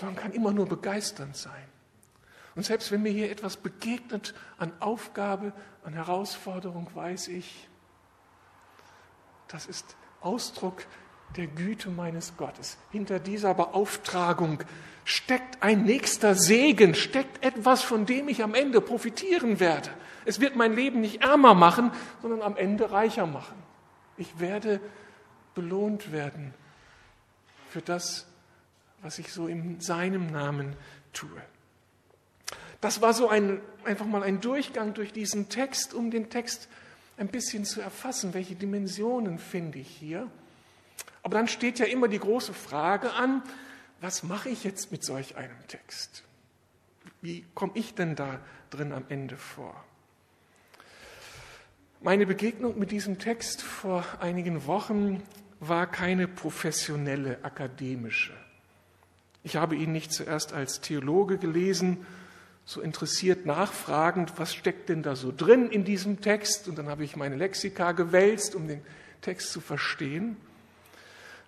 [0.00, 1.68] sondern kann immer nur begeisternd sein.
[2.56, 5.52] Und selbst wenn mir hier etwas begegnet an Aufgabe,
[5.84, 7.68] an Herausforderung, weiß ich,
[9.48, 10.84] das ist Ausdruck
[11.36, 12.76] der Güte meines Gottes.
[12.90, 14.58] Hinter dieser Beauftragung
[15.04, 19.90] steckt ein nächster Segen, steckt etwas, von dem ich am Ende profitieren werde.
[20.24, 23.56] Es wird mein Leben nicht ärmer machen, sondern am Ende reicher machen.
[24.16, 24.80] Ich werde
[25.54, 26.52] belohnt werden
[27.70, 28.26] für das,
[29.02, 30.76] was ich so in seinem Namen
[31.12, 31.40] tue.
[32.80, 36.68] Das war so ein, einfach mal ein Durchgang durch diesen Text, um den Text
[37.20, 38.34] ein bisschen zu erfassen.
[38.34, 40.28] Welche Dimensionen finde ich hier?
[41.22, 43.42] Aber dann steht ja immer die große Frage an,
[44.00, 46.24] was mache ich jetzt mit solch einem Text?
[47.20, 49.84] Wie komme ich denn da drin am Ende vor?
[52.00, 55.22] Meine Begegnung mit diesem Text vor einigen Wochen
[55.60, 58.32] war keine professionelle, akademische.
[59.42, 62.06] Ich habe ihn nicht zuerst als Theologe gelesen,
[62.64, 66.68] so interessiert nachfragend, was steckt denn da so drin in diesem Text?
[66.68, 68.82] Und dann habe ich meine Lexika gewälzt, um den
[69.20, 70.36] Text zu verstehen,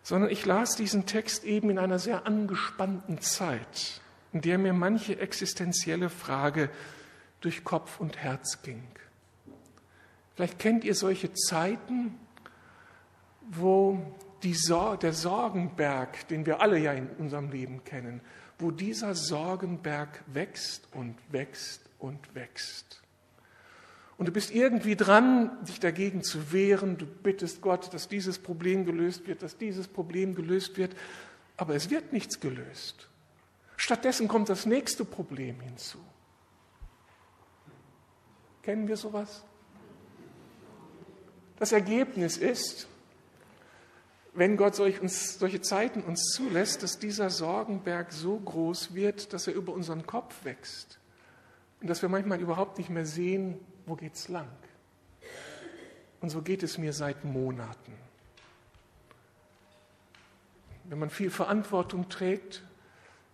[0.03, 4.01] sondern ich las diesen Text eben in einer sehr angespannten Zeit,
[4.33, 6.71] in der mir manche existenzielle Frage
[7.41, 8.83] durch Kopf und Herz ging.
[10.35, 12.19] Vielleicht kennt ihr solche Zeiten,
[13.49, 14.01] wo
[14.55, 18.21] Sor der Sorgenberg, den wir alle ja in unserem Leben kennen,
[18.63, 23.03] wo dieser Sorgenberg wächst und wächst und wächst.
[24.17, 26.97] Und du bist irgendwie dran, dich dagegen zu wehren.
[26.97, 30.95] Du bittest Gott, dass dieses Problem gelöst wird, dass dieses Problem gelöst wird.
[31.57, 33.09] Aber es wird nichts gelöst.
[33.77, 35.99] Stattdessen kommt das nächste Problem hinzu.
[38.63, 39.43] Kennen wir sowas?
[41.59, 42.87] Das Ergebnis ist,
[44.35, 49.47] wenn Gott solch uns, solche Zeiten uns zulässt, dass dieser Sorgenberg so groß wird, dass
[49.47, 50.99] er über unseren Kopf wächst
[51.81, 54.49] und dass wir manchmal überhaupt nicht mehr sehen, wo geht's lang.
[56.21, 57.93] Und so geht es mir seit Monaten.
[60.85, 62.63] wenn man viel Verantwortung trägt,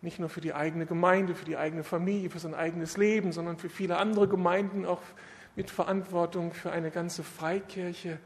[0.00, 3.56] nicht nur für die eigene Gemeinde, für die eigene Familie, für sein eigenes Leben, sondern
[3.56, 5.02] für viele andere Gemeinden, auch
[5.56, 8.20] mit Verantwortung für eine ganze Freikirche,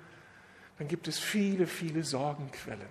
[0.83, 2.89] dann gibt es viele, viele Sorgenquellen.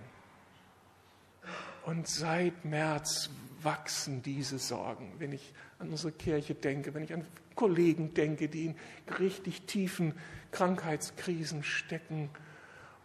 [1.84, 3.28] Und seit März
[3.62, 5.12] wachsen diese Sorgen.
[5.18, 8.76] Wenn ich an unsere Kirche denke, wenn ich an Kollegen denke, die in
[9.18, 10.14] richtig tiefen
[10.52, 12.30] Krankheitskrisen stecken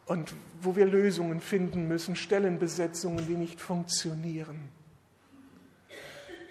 [0.06, 4.70] und wo wir Lösungen finden müssen, Stellenbesetzungen, die nicht funktionieren.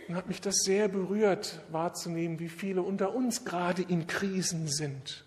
[0.08, 5.25] Dann hat mich das sehr berührt, wahrzunehmen, wie viele unter uns gerade in Krisen sind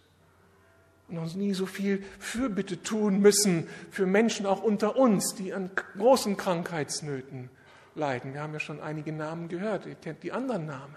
[1.10, 5.72] und uns nie so viel Fürbitte tun müssen für Menschen auch unter uns, die an
[5.98, 7.50] großen Krankheitsnöten
[7.95, 8.34] leiden.
[8.34, 10.95] Wir haben ja schon einige Namen gehört, ihr kennt die anderen Namen.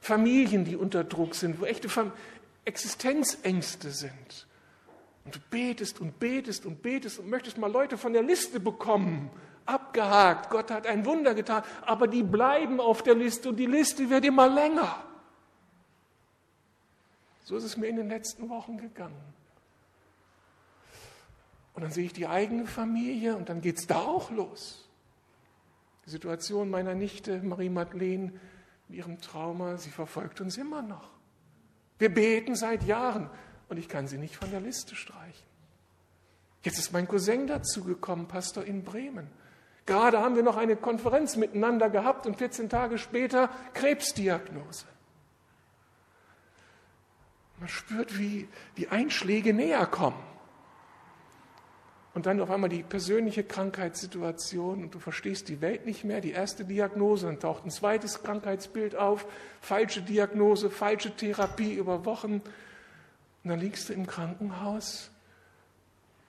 [0.00, 1.88] Familien, die unter Druck sind, wo echte
[2.64, 4.46] Existenzängste sind.
[5.24, 9.30] Und du betest und betest und betest und möchtest mal Leute von der Liste bekommen.
[9.64, 14.10] Abgehakt, Gott hat ein Wunder getan, aber die bleiben auf der Liste und die Liste
[14.10, 15.04] wird immer länger.
[17.52, 19.20] So ist es mir in den letzten Wochen gegangen.
[21.74, 24.88] Und dann sehe ich die eigene Familie und dann geht es da auch los.
[26.06, 28.32] Die Situation meiner Nichte Marie-Madeleine
[28.88, 31.10] mit ihrem Trauma, sie verfolgt uns immer noch.
[31.98, 33.28] Wir beten seit Jahren
[33.68, 35.46] und ich kann sie nicht von der Liste streichen.
[36.62, 39.26] Jetzt ist mein Cousin dazugekommen, Pastor in Bremen.
[39.84, 44.86] Gerade haben wir noch eine Konferenz miteinander gehabt und 14 Tage später Krebsdiagnose.
[47.62, 50.20] Man spürt, wie die Einschläge näher kommen.
[52.12, 56.20] Und dann auf einmal die persönliche Krankheitssituation und du verstehst die Welt nicht mehr.
[56.20, 59.26] Die erste Diagnose, dann taucht ein zweites Krankheitsbild auf,
[59.60, 62.32] falsche Diagnose, falsche Therapie über Wochen.
[62.32, 62.42] Und
[63.44, 65.12] dann liegst du im Krankenhaus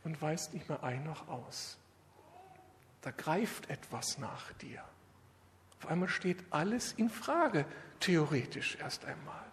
[0.04, 1.80] und weißt nicht mehr ein noch aus.
[3.02, 4.84] Da greift etwas nach dir.
[5.82, 7.65] Auf einmal steht alles in Frage,
[8.00, 9.52] theoretisch erst einmal.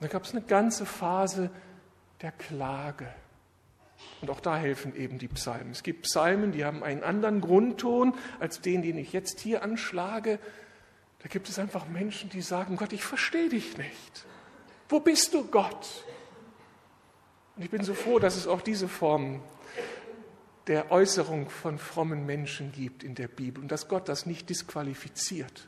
[0.00, 1.50] Da gab es eine ganze Phase
[2.22, 3.08] der Klage.
[4.20, 5.72] Und auch da helfen eben die Psalmen.
[5.72, 10.38] Es gibt Psalmen, die haben einen anderen Grundton als den, den ich jetzt hier anschlage.
[11.20, 14.24] Da gibt es einfach Menschen, die sagen, Gott, ich verstehe dich nicht.
[14.88, 16.04] Wo bist du, Gott?
[17.56, 19.42] Und ich bin so froh, dass es auch diese Form
[20.68, 25.66] der Äußerung von frommen Menschen gibt in der Bibel und dass Gott das nicht disqualifiziert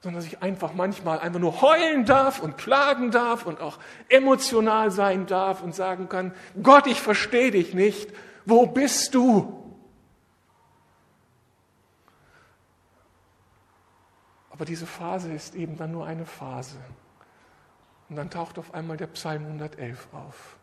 [0.00, 4.90] sondern dass ich einfach manchmal einfach nur heulen darf und klagen darf und auch emotional
[4.90, 6.32] sein darf und sagen kann,
[6.62, 8.12] Gott, ich verstehe dich nicht,
[8.44, 9.54] wo bist du?
[14.50, 16.78] Aber diese Phase ist eben dann nur eine Phase.
[18.08, 20.56] Und dann taucht auf einmal der Psalm 111 auf.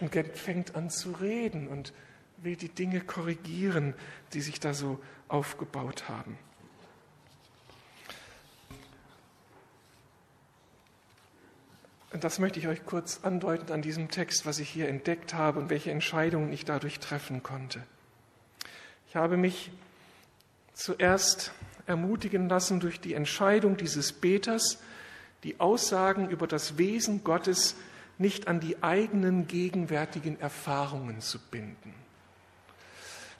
[0.00, 1.92] Und fängt an zu reden und
[2.36, 3.94] will die Dinge korrigieren,
[4.32, 6.38] die sich da so aufgebaut haben.
[12.12, 15.70] Das möchte ich euch kurz andeuten an diesem Text, was ich hier entdeckt habe und
[15.70, 17.82] welche Entscheidungen ich dadurch treffen konnte.
[19.08, 19.70] Ich habe mich
[20.72, 21.52] zuerst
[21.86, 24.78] ermutigen lassen durch die Entscheidung dieses Beters,
[25.44, 27.76] die Aussagen über das Wesen Gottes
[28.16, 31.94] nicht an die eigenen gegenwärtigen Erfahrungen zu binden.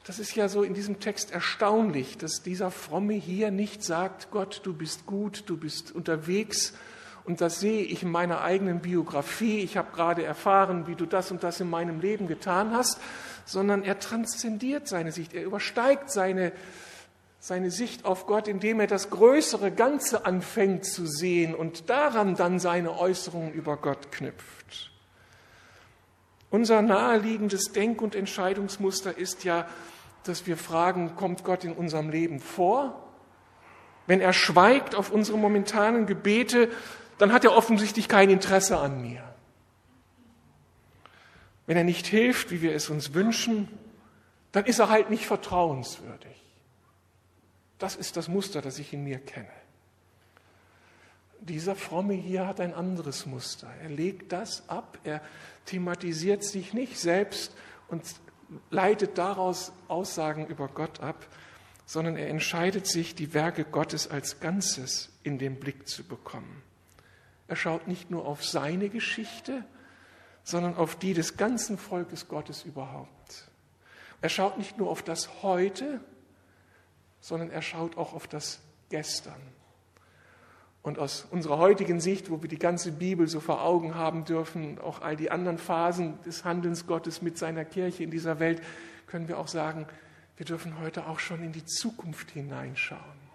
[0.05, 4.61] Das ist ja so in diesem Text erstaunlich, dass dieser Fromme hier nicht sagt, Gott,
[4.65, 6.73] du bist gut, du bist unterwegs
[7.29, 9.59] und das sehe ich in meiner eigenen Biografie.
[9.59, 12.99] Ich habe gerade erfahren, wie du das und das in meinem Leben getan hast,
[13.45, 15.35] sondern er transzendiert seine Sicht.
[15.35, 16.53] Er übersteigt seine,
[17.39, 22.59] seine Sicht auf Gott, indem er das größere Ganze anfängt zu sehen und daran dann
[22.59, 24.91] seine Äußerungen über Gott knüpft.
[26.49, 29.69] Unser naheliegendes Denk- und Entscheidungsmuster ist ja,
[30.25, 33.05] dass wir fragen, kommt Gott in unserem Leben vor?
[34.07, 36.71] Wenn er schweigt auf unsere momentanen Gebete,
[37.19, 39.23] dann hat er offensichtlich kein Interesse an mir.
[41.67, 43.69] Wenn er nicht hilft, wie wir es uns wünschen,
[44.53, 46.37] dann ist er halt nicht vertrauenswürdig.
[47.79, 49.51] Das ist das Muster, das ich in mir kenne.
[51.41, 53.69] Dieser Fromme hier hat ein anderes Muster.
[53.83, 55.21] Er legt das ab, er
[55.67, 57.55] thematisiert sich nicht selbst
[57.89, 58.03] und
[58.71, 61.27] leitet daraus Aussagen über Gott ab,
[61.87, 66.63] sondern er entscheidet sich, die Werke Gottes als Ganzes in den Blick zu bekommen.
[67.49, 69.65] Er schaut nicht nur auf seine Geschichte,
[70.45, 73.51] sondern auf die des ganzen Volkes Gottes überhaupt.
[74.21, 76.01] Er schaut nicht nur auf das Heute,
[77.21, 79.41] sondern er schaut auch auf das Gestern.
[80.83, 84.79] Und aus unserer heutigen Sicht, wo wir die ganze Bibel so vor Augen haben dürfen,
[84.79, 88.63] auch all die anderen Phasen des Handelns Gottes mit seiner Kirche in dieser Welt,
[89.07, 89.87] können wir auch sagen,
[90.37, 93.28] wir dürfen heute auch schon in die Zukunft hineinschauen.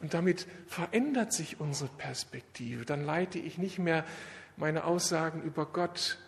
[0.00, 2.84] Und damit verändert sich unsere Perspektive.
[2.84, 4.04] Dann leite ich nicht mehr
[4.56, 6.18] meine Aussagen über Gott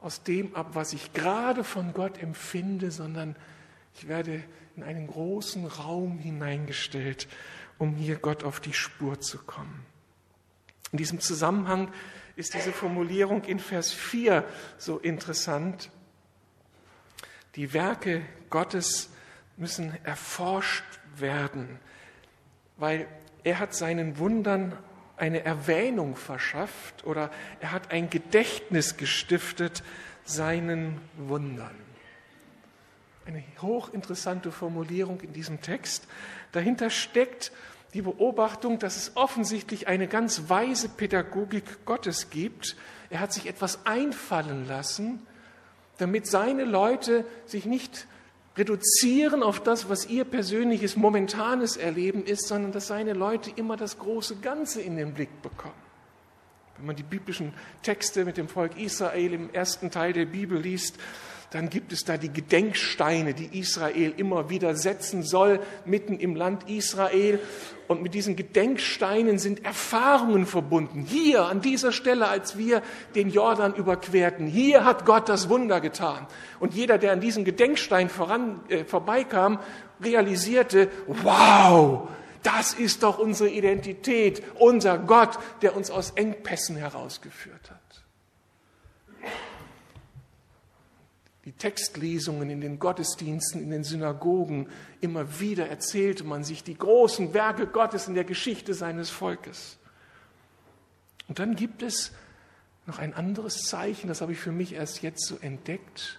[0.00, 3.34] aus dem ab, was ich gerade von Gott empfinde, sondern
[3.94, 4.42] ich werde
[4.76, 7.28] in einen großen Raum hineingestellt,
[7.78, 9.84] um hier Gott auf die Spur zu kommen.
[10.92, 11.90] In diesem Zusammenhang
[12.36, 14.44] ist diese Formulierung in Vers 4
[14.78, 15.90] so interessant.
[17.56, 19.08] Die Werke Gottes
[19.56, 20.84] müssen erforscht
[21.16, 21.80] werden,
[22.76, 23.06] weil
[23.44, 24.76] er hat seinen Wundern
[25.16, 29.82] eine Erwähnung verschafft oder er hat ein Gedächtnis gestiftet
[30.24, 31.74] seinen Wundern.
[33.24, 36.06] Eine hochinteressante Formulierung in diesem Text.
[36.52, 37.50] Dahinter steckt
[37.94, 42.76] die Beobachtung, dass es offensichtlich eine ganz weise Pädagogik Gottes gibt.
[43.10, 45.26] Er hat sich etwas einfallen lassen,
[45.98, 48.06] damit seine Leute sich nicht
[48.56, 53.98] reduzieren auf das, was ihr persönliches, momentanes Erleben ist, sondern dass seine Leute immer das
[53.98, 55.74] große Ganze in den Blick bekommen.
[56.76, 60.98] Wenn man die biblischen Texte mit dem Volk Israel im ersten Teil der Bibel liest,
[61.50, 66.68] dann gibt es da die Gedenksteine, die Israel immer wieder setzen soll, mitten im Land
[66.68, 67.38] Israel.
[67.88, 71.06] Und mit diesen Gedenksteinen sind Erfahrungen verbunden.
[71.08, 72.82] Hier, an dieser Stelle, als wir
[73.14, 76.26] den Jordan überquerten, hier hat Gott das Wunder getan.
[76.58, 79.60] Und jeder, der an diesem Gedenkstein voran, äh, vorbeikam,
[80.02, 82.08] realisierte, wow,
[82.42, 87.75] das ist doch unsere Identität, unser Gott, der uns aus Engpässen herausgeführt hat.
[91.46, 94.68] Die Textlesungen in den Gottesdiensten, in den Synagogen,
[95.00, 99.78] immer wieder erzählte man sich die großen Werke Gottes in der Geschichte seines Volkes.
[101.28, 102.10] Und dann gibt es
[102.84, 106.18] noch ein anderes Zeichen, das habe ich für mich erst jetzt so entdeckt.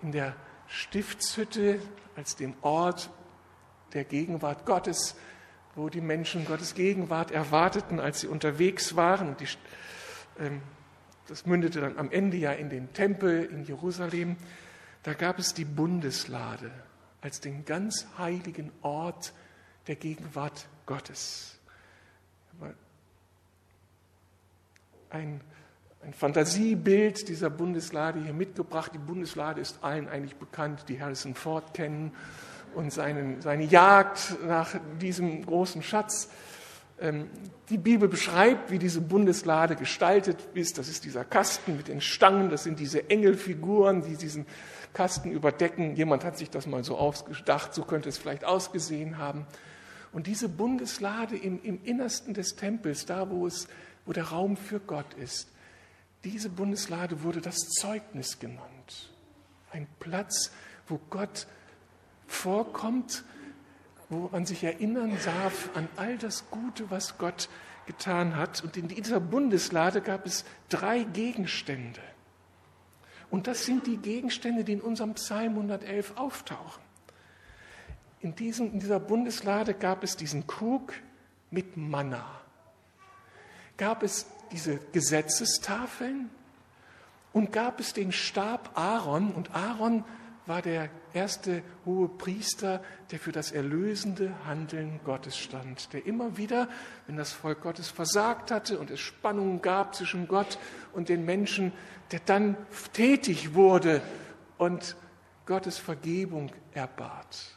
[0.00, 0.34] In der
[0.66, 1.78] Stiftshütte
[2.16, 3.10] als dem Ort
[3.92, 5.14] der Gegenwart Gottes,
[5.74, 9.48] wo die Menschen Gottes Gegenwart erwarteten, als sie unterwegs waren und die
[10.38, 10.62] ähm,
[11.28, 14.36] das mündete dann am Ende ja in den Tempel in Jerusalem,
[15.02, 16.70] da gab es die Bundeslade
[17.20, 19.32] als den ganz heiligen Ort
[19.86, 21.58] der Gegenwart Gottes.
[25.10, 25.40] Ein,
[26.02, 28.92] ein Fantasiebild dieser Bundeslade hier mitgebracht.
[28.94, 32.12] Die Bundeslade ist allen eigentlich bekannt, die Harrison Ford kennen
[32.74, 36.28] und seinen, seine Jagd nach diesem großen Schatz.
[37.04, 37.28] Ähm,
[37.70, 40.78] die Bibel beschreibt, wie diese Bundeslade gestaltet ist.
[40.78, 44.46] Das ist dieser Kasten mit den Stangen, das sind diese Engelfiguren, die diesen
[44.92, 45.96] Kasten überdecken.
[45.96, 49.46] Jemand hat sich das mal so ausgedacht, so könnte es vielleicht ausgesehen haben.
[50.12, 53.68] Und diese Bundeslade im, im Innersten des Tempels, da wo, es,
[54.06, 55.48] wo der Raum für Gott ist,
[56.22, 59.10] diese Bundeslade wurde das Zeugnis genannt.
[59.72, 60.52] Ein Platz,
[60.86, 61.46] wo Gott
[62.26, 63.24] vorkommt
[64.22, 67.48] wo man sich erinnern darf an all das Gute, was Gott
[67.86, 68.62] getan hat.
[68.62, 72.00] Und in dieser Bundeslade gab es drei Gegenstände.
[73.30, 76.82] Und das sind die Gegenstände, die in unserem Psalm 111 auftauchen.
[78.20, 80.94] In, diesem, in dieser Bundeslade gab es diesen Krug
[81.50, 82.24] mit Manna.
[83.76, 86.30] Gab es diese Gesetzestafeln
[87.32, 89.32] und gab es den Stab Aaron.
[89.32, 90.04] Und Aaron
[90.46, 96.68] war der erste hohe Priester, der für das erlösende Handeln Gottes stand, der immer wieder,
[97.06, 100.58] wenn das Volk Gottes versagt hatte und es Spannungen gab zwischen Gott
[100.92, 101.72] und den Menschen,
[102.10, 102.56] der dann
[102.92, 104.02] tätig wurde
[104.58, 104.96] und
[105.46, 107.54] Gottes Vergebung erbat.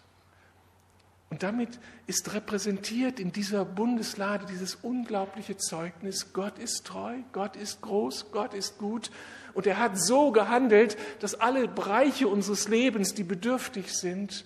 [1.30, 7.82] Und damit ist repräsentiert in dieser Bundeslade dieses unglaubliche Zeugnis, Gott ist treu, Gott ist
[7.82, 9.12] groß, Gott ist gut
[9.54, 14.46] und er hat so gehandelt, dass alle Bereiche unseres Lebens, die bedürftig sind,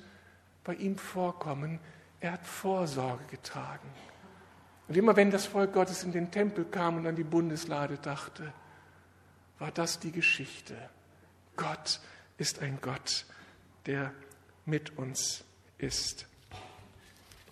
[0.64, 1.80] bei ihm vorkommen.
[2.20, 3.90] Er hat Vorsorge getragen.
[4.88, 8.54] Und immer wenn das Volk Gottes in den Tempel kam und an die Bundeslade dachte,
[9.58, 10.76] war das die Geschichte.
[11.56, 12.00] Gott
[12.38, 13.26] ist ein Gott,
[13.86, 14.12] der
[14.66, 15.44] mit uns
[15.78, 16.26] ist.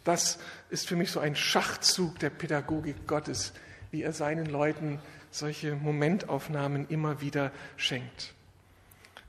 [0.04, 0.40] Das
[0.70, 3.54] ist für mich so ein Schachzug der Pädagogik Gottes,
[3.92, 5.00] wie er seinen Leuten
[5.32, 8.34] solche Momentaufnahmen immer wieder schenkt.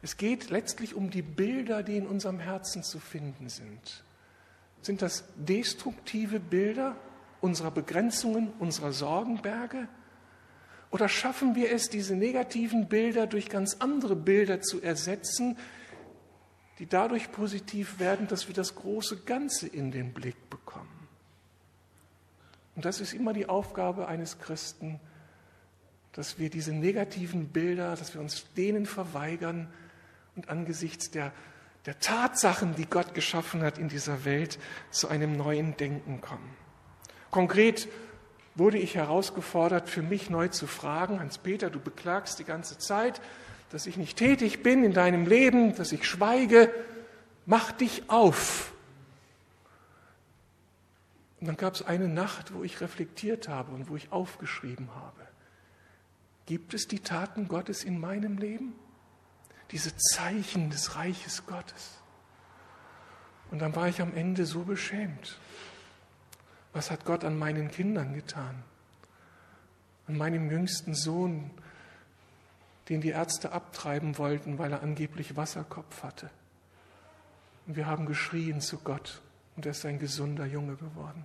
[0.03, 4.03] Es geht letztlich um die Bilder, die in unserem Herzen zu finden sind.
[4.83, 6.97] Sind das destruktive Bilder
[7.41, 9.89] unserer Begrenzungen, unserer Sorgenberge?
[10.91, 15.57] Oder schaffen wir es, diese negativen Bilder durch ganz andere Bilder zu ersetzen,
[16.79, 21.00] die dadurch positiv werden, dass wir das große Ganze in den Blick bekommen?
[22.77, 25.01] Und das ist immer die Aufgabe eines Christen,
[26.13, 29.69] dass wir diese negativen Bilder, dass wir uns denen verweigern
[30.35, 31.33] und angesichts der
[31.87, 34.59] der Tatsachen, die Gott geschaffen hat in dieser Welt,
[34.91, 36.57] zu einem neuen Denken kommen.
[37.31, 37.89] Konkret
[38.55, 43.21] wurde ich herausgefordert, für mich neu zu fragen, Hans-Peter, du beklagst die ganze Zeit,
[43.71, 46.73] dass ich nicht tätig bin in deinem Leben, dass ich schweige,
[47.47, 48.73] mach dich auf.
[51.41, 55.27] Und dann gab es eine Nacht, wo ich reflektiert habe und wo ich aufgeschrieben habe.
[56.45, 58.75] Gibt es die Taten Gottes in meinem Leben?
[59.71, 61.99] Diese Zeichen des Reiches Gottes.
[63.51, 65.39] Und dann war ich am Ende so beschämt.
[66.73, 68.63] Was hat Gott an meinen Kindern getan?
[70.07, 71.51] An meinem jüngsten Sohn,
[72.89, 76.31] den die Ärzte abtreiben wollten, weil er angeblich Wasserkopf hatte.
[77.67, 79.23] Und wir haben geschrien zu Gott
[79.57, 81.25] und er ist ein gesunder Junge geworden.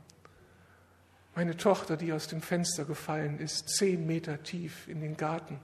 [1.36, 5.60] Meine Tochter, die aus dem Fenster gefallen ist, zehn Meter tief in den Garten,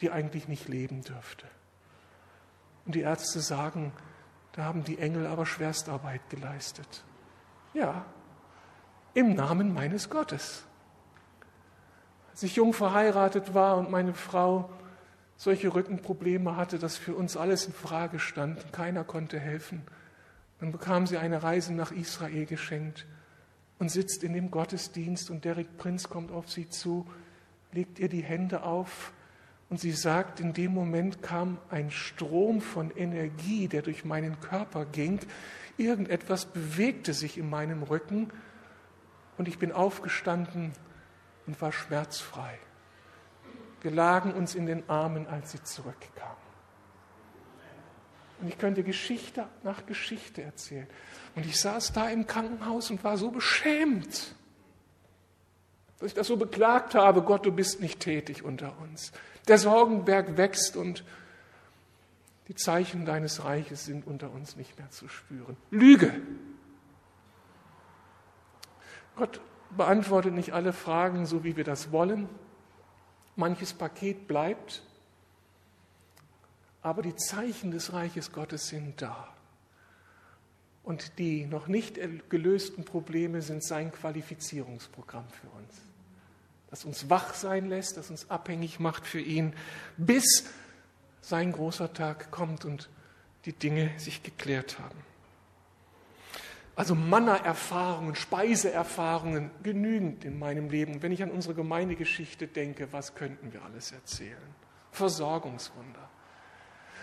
[0.00, 1.46] die eigentlich nicht leben dürfte.
[2.86, 3.92] Und die Ärzte sagen,
[4.52, 7.04] da haben die Engel aber Schwerstarbeit geleistet.
[7.74, 8.06] Ja,
[9.14, 10.64] im Namen meines Gottes.
[12.30, 14.70] Als ich jung verheiratet war und meine Frau
[15.36, 19.82] solche Rückenprobleme hatte, dass für uns alles in Frage stand keiner konnte helfen,
[20.60, 23.06] dann bekam sie eine Reise nach Israel geschenkt
[23.78, 27.06] und sitzt in dem Gottesdienst und Derek Prinz kommt auf sie zu,
[27.72, 29.12] legt ihr die Hände auf
[29.68, 34.86] und sie sagt, in dem Moment kam ein Strom von Energie, der durch meinen Körper
[34.86, 35.20] ging.
[35.76, 38.32] Irgendetwas bewegte sich in meinem Rücken
[39.36, 40.72] und ich bin aufgestanden
[41.46, 42.58] und war schmerzfrei.
[43.82, 46.36] Wir lagen uns in den Armen, als sie zurückkam.
[48.40, 50.86] Und ich könnte Geschichte nach Geschichte erzählen.
[51.34, 54.34] Und ich saß da im Krankenhaus und war so beschämt,
[55.98, 59.12] dass ich das so beklagt habe, Gott, du bist nicht tätig unter uns.
[59.48, 61.04] Der Sorgenberg wächst und
[62.46, 65.56] die Zeichen deines Reiches sind unter uns nicht mehr zu spüren.
[65.70, 66.14] Lüge.
[69.16, 69.40] Gott
[69.76, 72.28] beantwortet nicht alle Fragen so, wie wir das wollen.
[73.36, 74.82] Manches Paket bleibt,
[76.82, 79.28] aber die Zeichen des Reiches Gottes sind da.
[80.82, 81.98] Und die noch nicht
[82.30, 85.74] gelösten Probleme sind sein Qualifizierungsprogramm für uns,
[86.70, 89.52] das uns wach sein lässt, das uns abhängig macht für ihn,
[89.98, 90.46] bis
[91.20, 92.88] sein großer Tag kommt und
[93.44, 94.98] die Dinge sich geklärt haben.
[96.74, 101.02] Also Manna-Erfahrungen, Speiseerfahrungen genügend in meinem Leben.
[101.02, 104.38] Wenn ich an unsere Gemeindegeschichte denke, was könnten wir alles erzählen?
[104.92, 106.08] Versorgungswunder.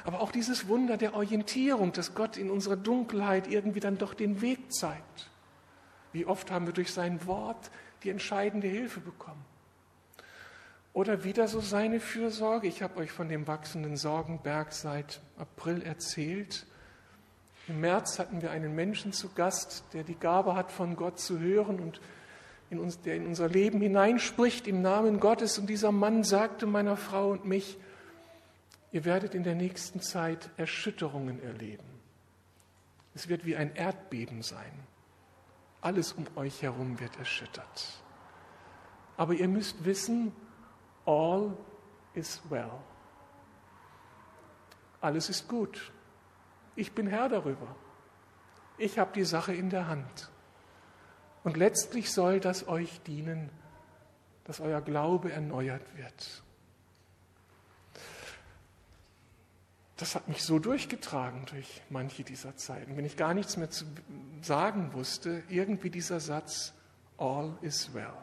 [0.06, 4.40] Aber auch dieses Wunder der Orientierung, dass Gott in unserer Dunkelheit irgendwie dann doch den
[4.42, 5.32] Weg zeigt.
[6.14, 7.72] Wie oft haben wir durch sein Wort
[8.04, 9.44] die entscheidende Hilfe bekommen?
[10.94, 12.68] Oder wieder so seine Fürsorge.
[12.68, 16.68] Ich habe euch von dem wachsenden Sorgenberg seit April erzählt.
[17.68, 21.40] Im März hatten wir einen Menschen zu Gast, der die Gabe hat, von Gott zu
[21.40, 22.00] hören und
[22.70, 25.58] in uns, der in unser Leben hineinspricht im Namen Gottes.
[25.58, 27.78] Und dieser Mann sagte meiner Frau und mich,
[28.96, 32.00] ihr werdet in der nächsten Zeit Erschütterungen erleben.
[33.14, 34.72] Es wird wie ein Erdbeben sein.
[35.82, 38.02] Alles um euch herum wird erschüttert.
[39.18, 40.32] Aber ihr müsst wissen,
[41.06, 41.58] all
[42.14, 42.72] is well.
[45.02, 45.92] Alles ist gut.
[46.78, 47.76] Ich bin Herr darüber.
[48.78, 50.32] Ich habe die Sache in der Hand.
[51.44, 53.50] Und letztlich soll das euch dienen,
[54.46, 56.45] dass euer Glaube erneuert wird.
[59.98, 62.98] Das hat mich so durchgetragen durch manche dieser Zeiten.
[62.98, 63.86] Wenn ich gar nichts mehr zu
[64.42, 66.74] sagen wusste, irgendwie dieser Satz,
[67.18, 68.14] all is well.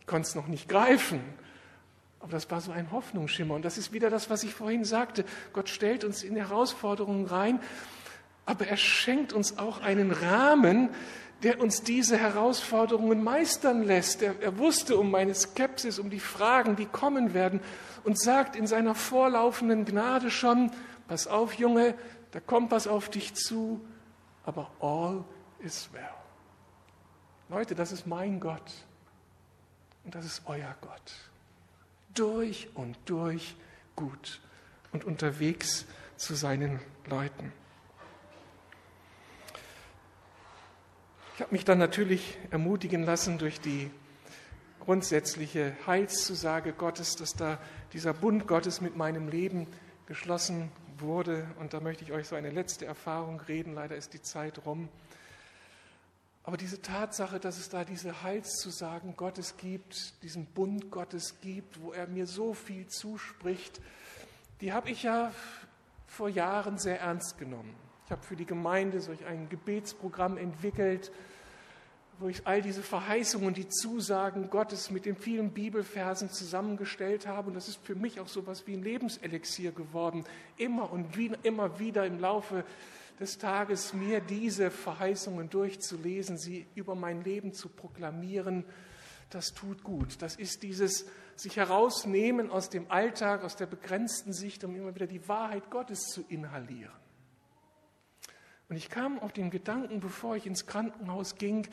[0.00, 1.20] Ich konnte es noch nicht greifen,
[2.20, 3.54] aber das war so ein Hoffnungsschimmer.
[3.54, 5.24] Und das ist wieder das, was ich vorhin sagte.
[5.52, 7.60] Gott stellt uns in Herausforderungen rein,
[8.44, 10.90] aber er schenkt uns auch einen Rahmen,
[11.42, 14.22] der uns diese Herausforderungen meistern lässt.
[14.22, 17.60] Er, er, wusste um meine Skepsis, um die Fragen, die kommen werden
[18.04, 20.70] und sagt in seiner vorlaufenden Gnade schon,
[21.08, 21.94] pass auf Junge,
[22.32, 23.80] da kommt was auf dich zu,
[24.44, 25.24] aber all
[25.60, 26.02] is well.
[27.48, 28.72] Leute, das ist mein Gott
[30.04, 31.12] und das ist euer Gott
[32.14, 33.54] durch und durch
[33.94, 34.40] gut
[34.92, 37.52] und unterwegs zu seinen Leuten.
[41.36, 43.90] Ich habe mich dann natürlich ermutigen lassen durch die
[44.80, 47.58] grundsätzliche Heilszusage Gottes, dass da
[47.92, 49.66] dieser Bund Gottes mit meinem Leben
[50.06, 51.46] geschlossen wurde.
[51.60, 53.74] Und da möchte ich euch so eine letzte Erfahrung reden.
[53.74, 54.88] Leider ist die Zeit rum.
[56.42, 61.92] Aber diese Tatsache, dass es da diese Heilszusagen Gottes gibt, diesen Bund Gottes gibt, wo
[61.92, 63.82] er mir so viel zuspricht,
[64.62, 65.32] die habe ich ja
[66.06, 67.74] vor Jahren sehr ernst genommen.
[68.06, 71.10] Ich habe für die Gemeinde solch ein Gebetsprogramm entwickelt,
[72.20, 77.48] wo ich all diese Verheißungen, die Zusagen Gottes mit den vielen Bibelversen zusammengestellt habe.
[77.48, 80.24] Und das ist für mich auch so etwas wie ein Lebenselixier geworden,
[80.56, 82.64] immer und wie, immer wieder im Laufe
[83.18, 88.64] des Tages mir diese Verheißungen durchzulesen, sie über mein Leben zu proklamieren.
[89.30, 90.22] Das tut gut.
[90.22, 95.08] Das ist dieses sich herausnehmen aus dem Alltag, aus der begrenzten Sicht, um immer wieder
[95.08, 97.05] die Wahrheit Gottes zu inhalieren.
[98.68, 101.68] Und ich kam auf den Gedanken, bevor ich ins Krankenhaus ging,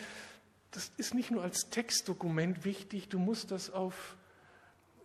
[0.72, 4.18] das ist nicht nur als Textdokument wichtig, du musst das auf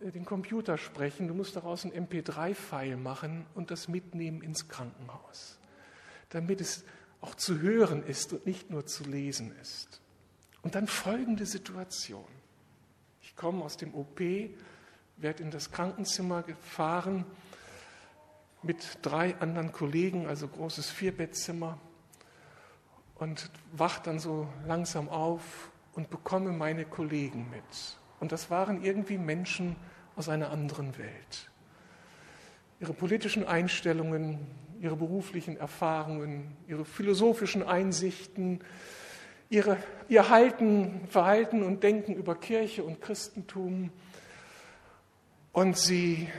[0.01, 5.59] äh, den Computer sprechen, du musst daraus ein MP3-File machen und das mitnehmen ins Krankenhaus,
[6.29, 6.83] damit es
[7.21, 10.01] auch zu hören ist und nicht nur zu lesen ist.
[10.61, 12.25] Und dann folgende Situation.
[13.21, 14.19] Ich komme aus dem OP,
[15.17, 17.25] werde in das Krankenzimmer gefahren
[18.61, 21.77] mit drei anderen Kollegen, also großes Vierbettzimmer
[23.15, 27.97] und wach dann so langsam auf und bekomme meine Kollegen mit.
[28.19, 29.75] Und das waren irgendwie Menschen
[30.15, 31.49] aus einer anderen Welt.
[32.79, 34.47] Ihre politischen Einstellungen,
[34.81, 38.61] ihre beruflichen Erfahrungen, ihre philosophischen Einsichten,
[39.49, 43.91] ihre, ihr Halten, Verhalten und Denken über Kirche und Christentum.
[45.51, 46.29] Und sie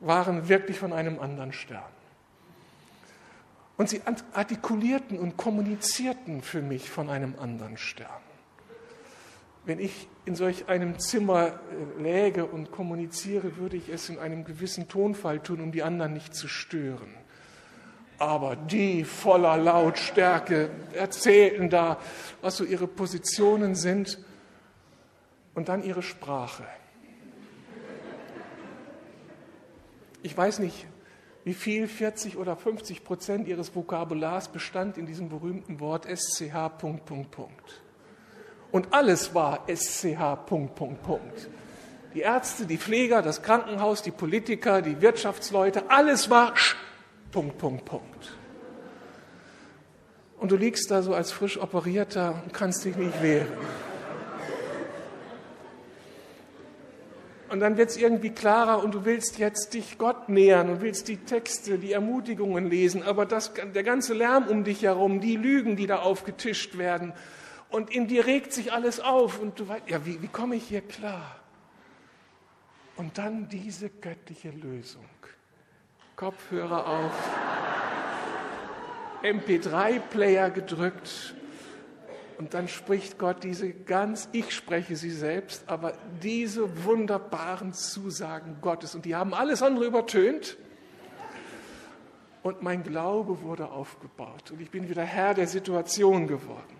[0.00, 1.82] waren wirklich von einem anderen Stern.
[3.76, 8.22] Und sie artikulierten und kommunizierten für mich von einem anderen Stern.
[9.64, 11.58] Wenn ich in solch einem Zimmer
[11.98, 16.12] äh, läge und kommuniziere, würde ich es in einem gewissen Tonfall tun, um die anderen
[16.12, 17.14] nicht zu stören.
[18.18, 21.98] Aber die voller Lautstärke erzählten da,
[22.42, 24.18] was so ihre Positionen sind
[25.54, 26.64] und dann ihre Sprache.
[30.24, 30.86] Ich weiß nicht,
[31.44, 36.54] wie viel 40 oder 50 Prozent ihres Vokabulars bestand in diesem berühmten Wort SCH.
[38.72, 40.38] Und alles war SCH.
[42.14, 46.74] Die Ärzte, die Pfleger, das Krankenhaus, die Politiker, die Wirtschaftsleute, alles war Sch.
[50.38, 53.48] Und du liegst da so als frisch operierter und kannst dich nicht wehren.
[57.54, 61.06] Und dann wird es irgendwie klarer und du willst jetzt dich Gott nähern und willst
[61.06, 65.76] die Texte, die Ermutigungen lesen, aber das, der ganze Lärm um dich herum, die Lügen,
[65.76, 67.12] die da aufgetischt werden,
[67.70, 70.64] und in dir regt sich alles auf und du weißt, ja, wie, wie komme ich
[70.64, 71.36] hier klar?
[72.96, 75.06] Und dann diese göttliche Lösung.
[76.16, 77.12] Kopfhörer auf,
[79.22, 81.36] MP3-Player gedrückt
[82.38, 88.94] und dann spricht Gott diese ganz, ich spreche sie selbst, aber diese wunderbaren Zusagen Gottes.
[88.94, 90.56] Und die haben alles andere übertönt.
[92.42, 94.50] Und mein Glaube wurde aufgebaut.
[94.50, 96.76] Und ich bin wieder Herr der Situation geworden.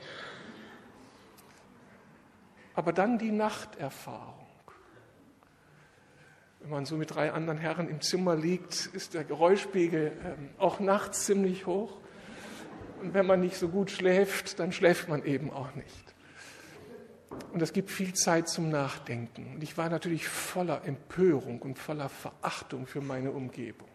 [2.74, 4.46] Aber dann die Nachterfahrung.
[6.60, 10.80] Wenn man so mit drei anderen Herren im Zimmer liegt, ist der Geräuschpegel ähm, auch
[10.80, 11.98] nachts ziemlich hoch.
[13.04, 16.14] Und wenn man nicht so gut schläft, dann schläft man eben auch nicht.
[17.52, 19.52] Und es gibt viel Zeit zum Nachdenken.
[19.54, 23.88] Und ich war natürlich voller Empörung und voller Verachtung für meine Umgebung.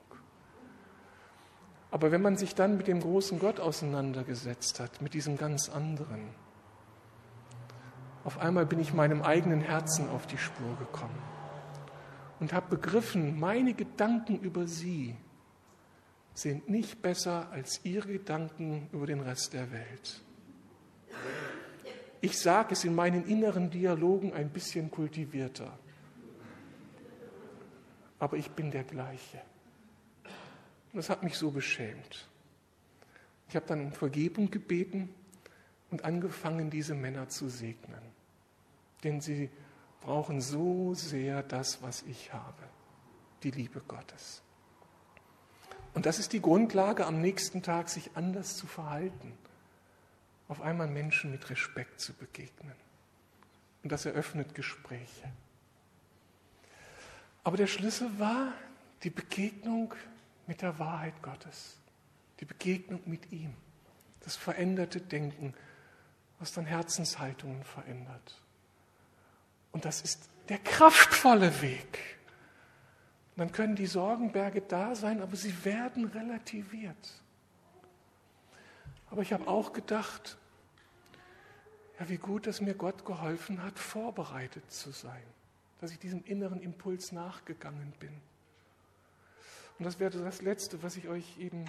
[1.89, 6.29] Aber wenn man sich dann mit dem großen Gott auseinandergesetzt hat, mit diesem ganz anderen,
[8.25, 11.17] auf einmal bin ich meinem eigenen Herzen auf die Spur gekommen
[12.39, 15.15] und habe begriffen, meine Gedanken über sie
[16.39, 20.21] sind nicht besser als ihre Gedanken über den Rest der Welt.
[22.21, 25.77] Ich sage es in meinen inneren Dialogen ein bisschen kultivierter,
[28.19, 29.41] aber ich bin der gleiche.
[30.93, 32.27] Das hat mich so beschämt.
[33.47, 35.13] Ich habe dann um Vergebung gebeten
[35.91, 38.01] und angefangen, diese Männer zu segnen.
[39.03, 39.49] Denn sie
[40.01, 42.63] brauchen so sehr das, was ich habe,
[43.43, 44.41] die Liebe Gottes.
[45.93, 49.37] Und das ist die Grundlage, am nächsten Tag sich anders zu verhalten,
[50.47, 52.75] auf einmal Menschen mit Respekt zu begegnen.
[53.83, 55.31] Und das eröffnet Gespräche.
[57.43, 58.53] Aber der Schlüssel war
[59.03, 59.93] die Begegnung
[60.47, 61.77] mit der Wahrheit Gottes,
[62.39, 63.53] die Begegnung mit ihm,
[64.21, 65.53] das veränderte Denken,
[66.39, 68.41] was dann Herzenshaltungen verändert.
[69.71, 72.18] Und das ist der kraftvolle Weg
[73.39, 77.21] dann können die Sorgenberge da sein, aber sie werden relativiert.
[79.09, 80.37] Aber ich habe auch gedacht,
[81.99, 85.23] ja, wie gut, dass mir Gott geholfen hat, vorbereitet zu sein,
[85.79, 88.13] dass ich diesem inneren Impuls nachgegangen bin.
[89.77, 91.65] Und das wäre das Letzte, was ich euch eben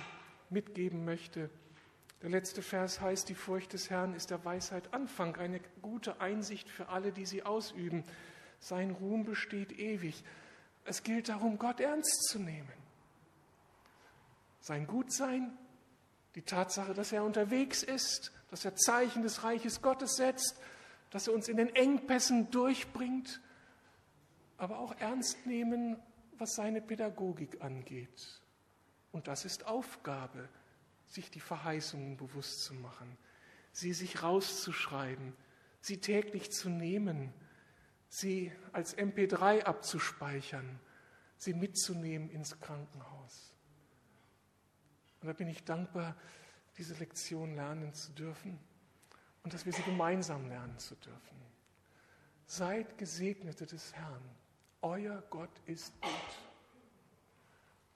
[0.51, 1.51] mitgeben möchte.
[2.23, 6.68] Der letzte Vers heißt, die Furcht des Herrn ist der Weisheit Anfang, eine gute Einsicht
[6.68, 8.05] für alle, die sie ausüben.
[8.59, 10.23] Sein Ruhm besteht ewig.
[10.85, 12.72] Es gilt darum, Gott ernst zu nehmen.
[14.61, 15.57] Sein Gutsein,
[16.35, 20.61] die Tatsache, dass er unterwegs ist, dass er Zeichen des Reiches Gottes setzt,
[21.11, 23.41] dass er uns in den Engpässen durchbringt,
[24.57, 25.97] aber auch ernst nehmen,
[26.39, 28.41] was seine Pädagogik angeht.
[29.12, 30.49] Und das ist Aufgabe,
[31.07, 33.16] sich die Verheißungen bewusst zu machen,
[33.72, 35.35] sie sich rauszuschreiben,
[35.81, 37.33] sie täglich zu nehmen,
[38.11, 40.79] sie als MP3 abzuspeichern,
[41.39, 43.55] sie mitzunehmen ins Krankenhaus.
[45.23, 46.17] Und da bin ich dankbar,
[46.77, 48.59] diese Lektion lernen zu dürfen
[49.43, 51.41] und dass wir sie gemeinsam lernen zu dürfen.
[52.47, 54.23] Seid Gesegnete des Herrn.
[54.83, 56.11] Euer Gott ist gut.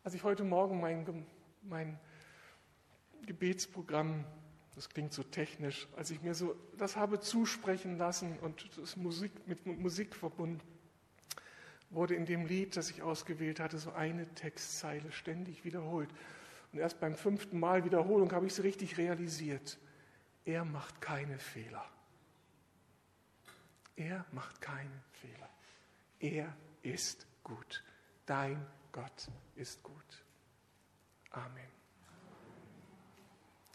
[0.04, 1.26] Als ich heute Morgen mein,
[1.62, 1.98] mein
[3.22, 4.24] Gebetsprogramm,
[4.74, 9.32] das klingt so technisch, als ich mir so das habe zusprechen lassen und das Musik,
[9.46, 10.60] mit Musik verbunden,
[11.90, 16.10] wurde in dem Lied, das ich ausgewählt hatte, so eine Textzeile ständig wiederholt.
[16.72, 19.78] Und erst beim fünften Mal Wiederholung habe ich sie richtig realisiert.
[20.44, 21.84] Er macht keine Fehler.
[23.96, 25.48] Er macht keine Fehler.
[26.18, 27.84] Er ist gut.
[28.26, 30.24] Dein Gott ist gut.
[31.30, 31.83] Amen.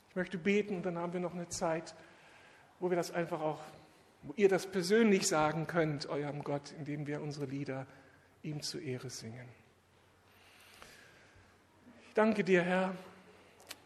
[0.10, 1.96] Ich möchte beten und dann haben wir noch eine Zeit,
[2.80, 3.62] wo wir das einfach auch,
[4.24, 7.86] wo ihr das persönlich sagen könnt, eurem Gott, indem wir unsere Lieder
[8.42, 9.48] ihm zu Ehre singen.
[12.08, 12.96] Ich danke dir, Herr,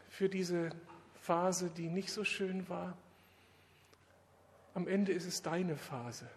[0.09, 0.69] für diese
[1.21, 2.97] Phase, die nicht so schön war.
[4.73, 6.29] Am Ende ist es deine Phase.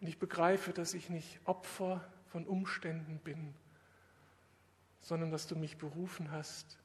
[0.00, 3.54] Und ich begreife, dass ich nicht Opfer von Umständen bin,
[5.00, 6.78] sondern dass du mich berufen hast,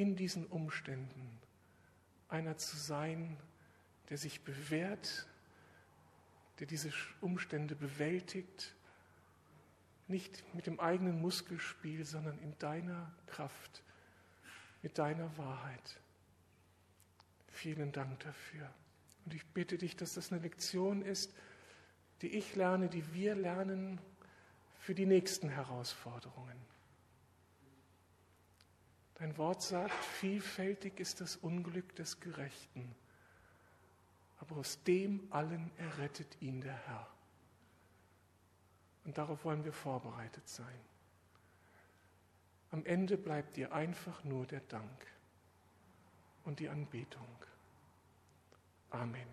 [0.00, 1.38] in diesen Umständen
[2.30, 3.36] einer zu sein,
[4.08, 5.26] der sich bewährt,
[6.58, 6.90] der diese
[7.20, 8.74] Umstände bewältigt,
[10.08, 13.82] nicht mit dem eigenen Muskelspiel, sondern in deiner Kraft,
[14.80, 16.00] mit deiner Wahrheit.
[17.48, 18.72] Vielen Dank dafür.
[19.26, 21.34] Und ich bitte dich, dass das eine Lektion ist,
[22.22, 24.00] die ich lerne, die wir lernen
[24.78, 26.69] für die nächsten Herausforderungen.
[29.20, 32.94] Dein Wort sagt, vielfältig ist das Unglück des Gerechten,
[34.38, 37.06] aber aus dem allen errettet ihn der Herr.
[39.04, 40.80] Und darauf wollen wir vorbereitet sein.
[42.70, 45.06] Am Ende bleibt dir einfach nur der Dank
[46.46, 47.28] und die Anbetung.
[48.88, 49.28] Amen.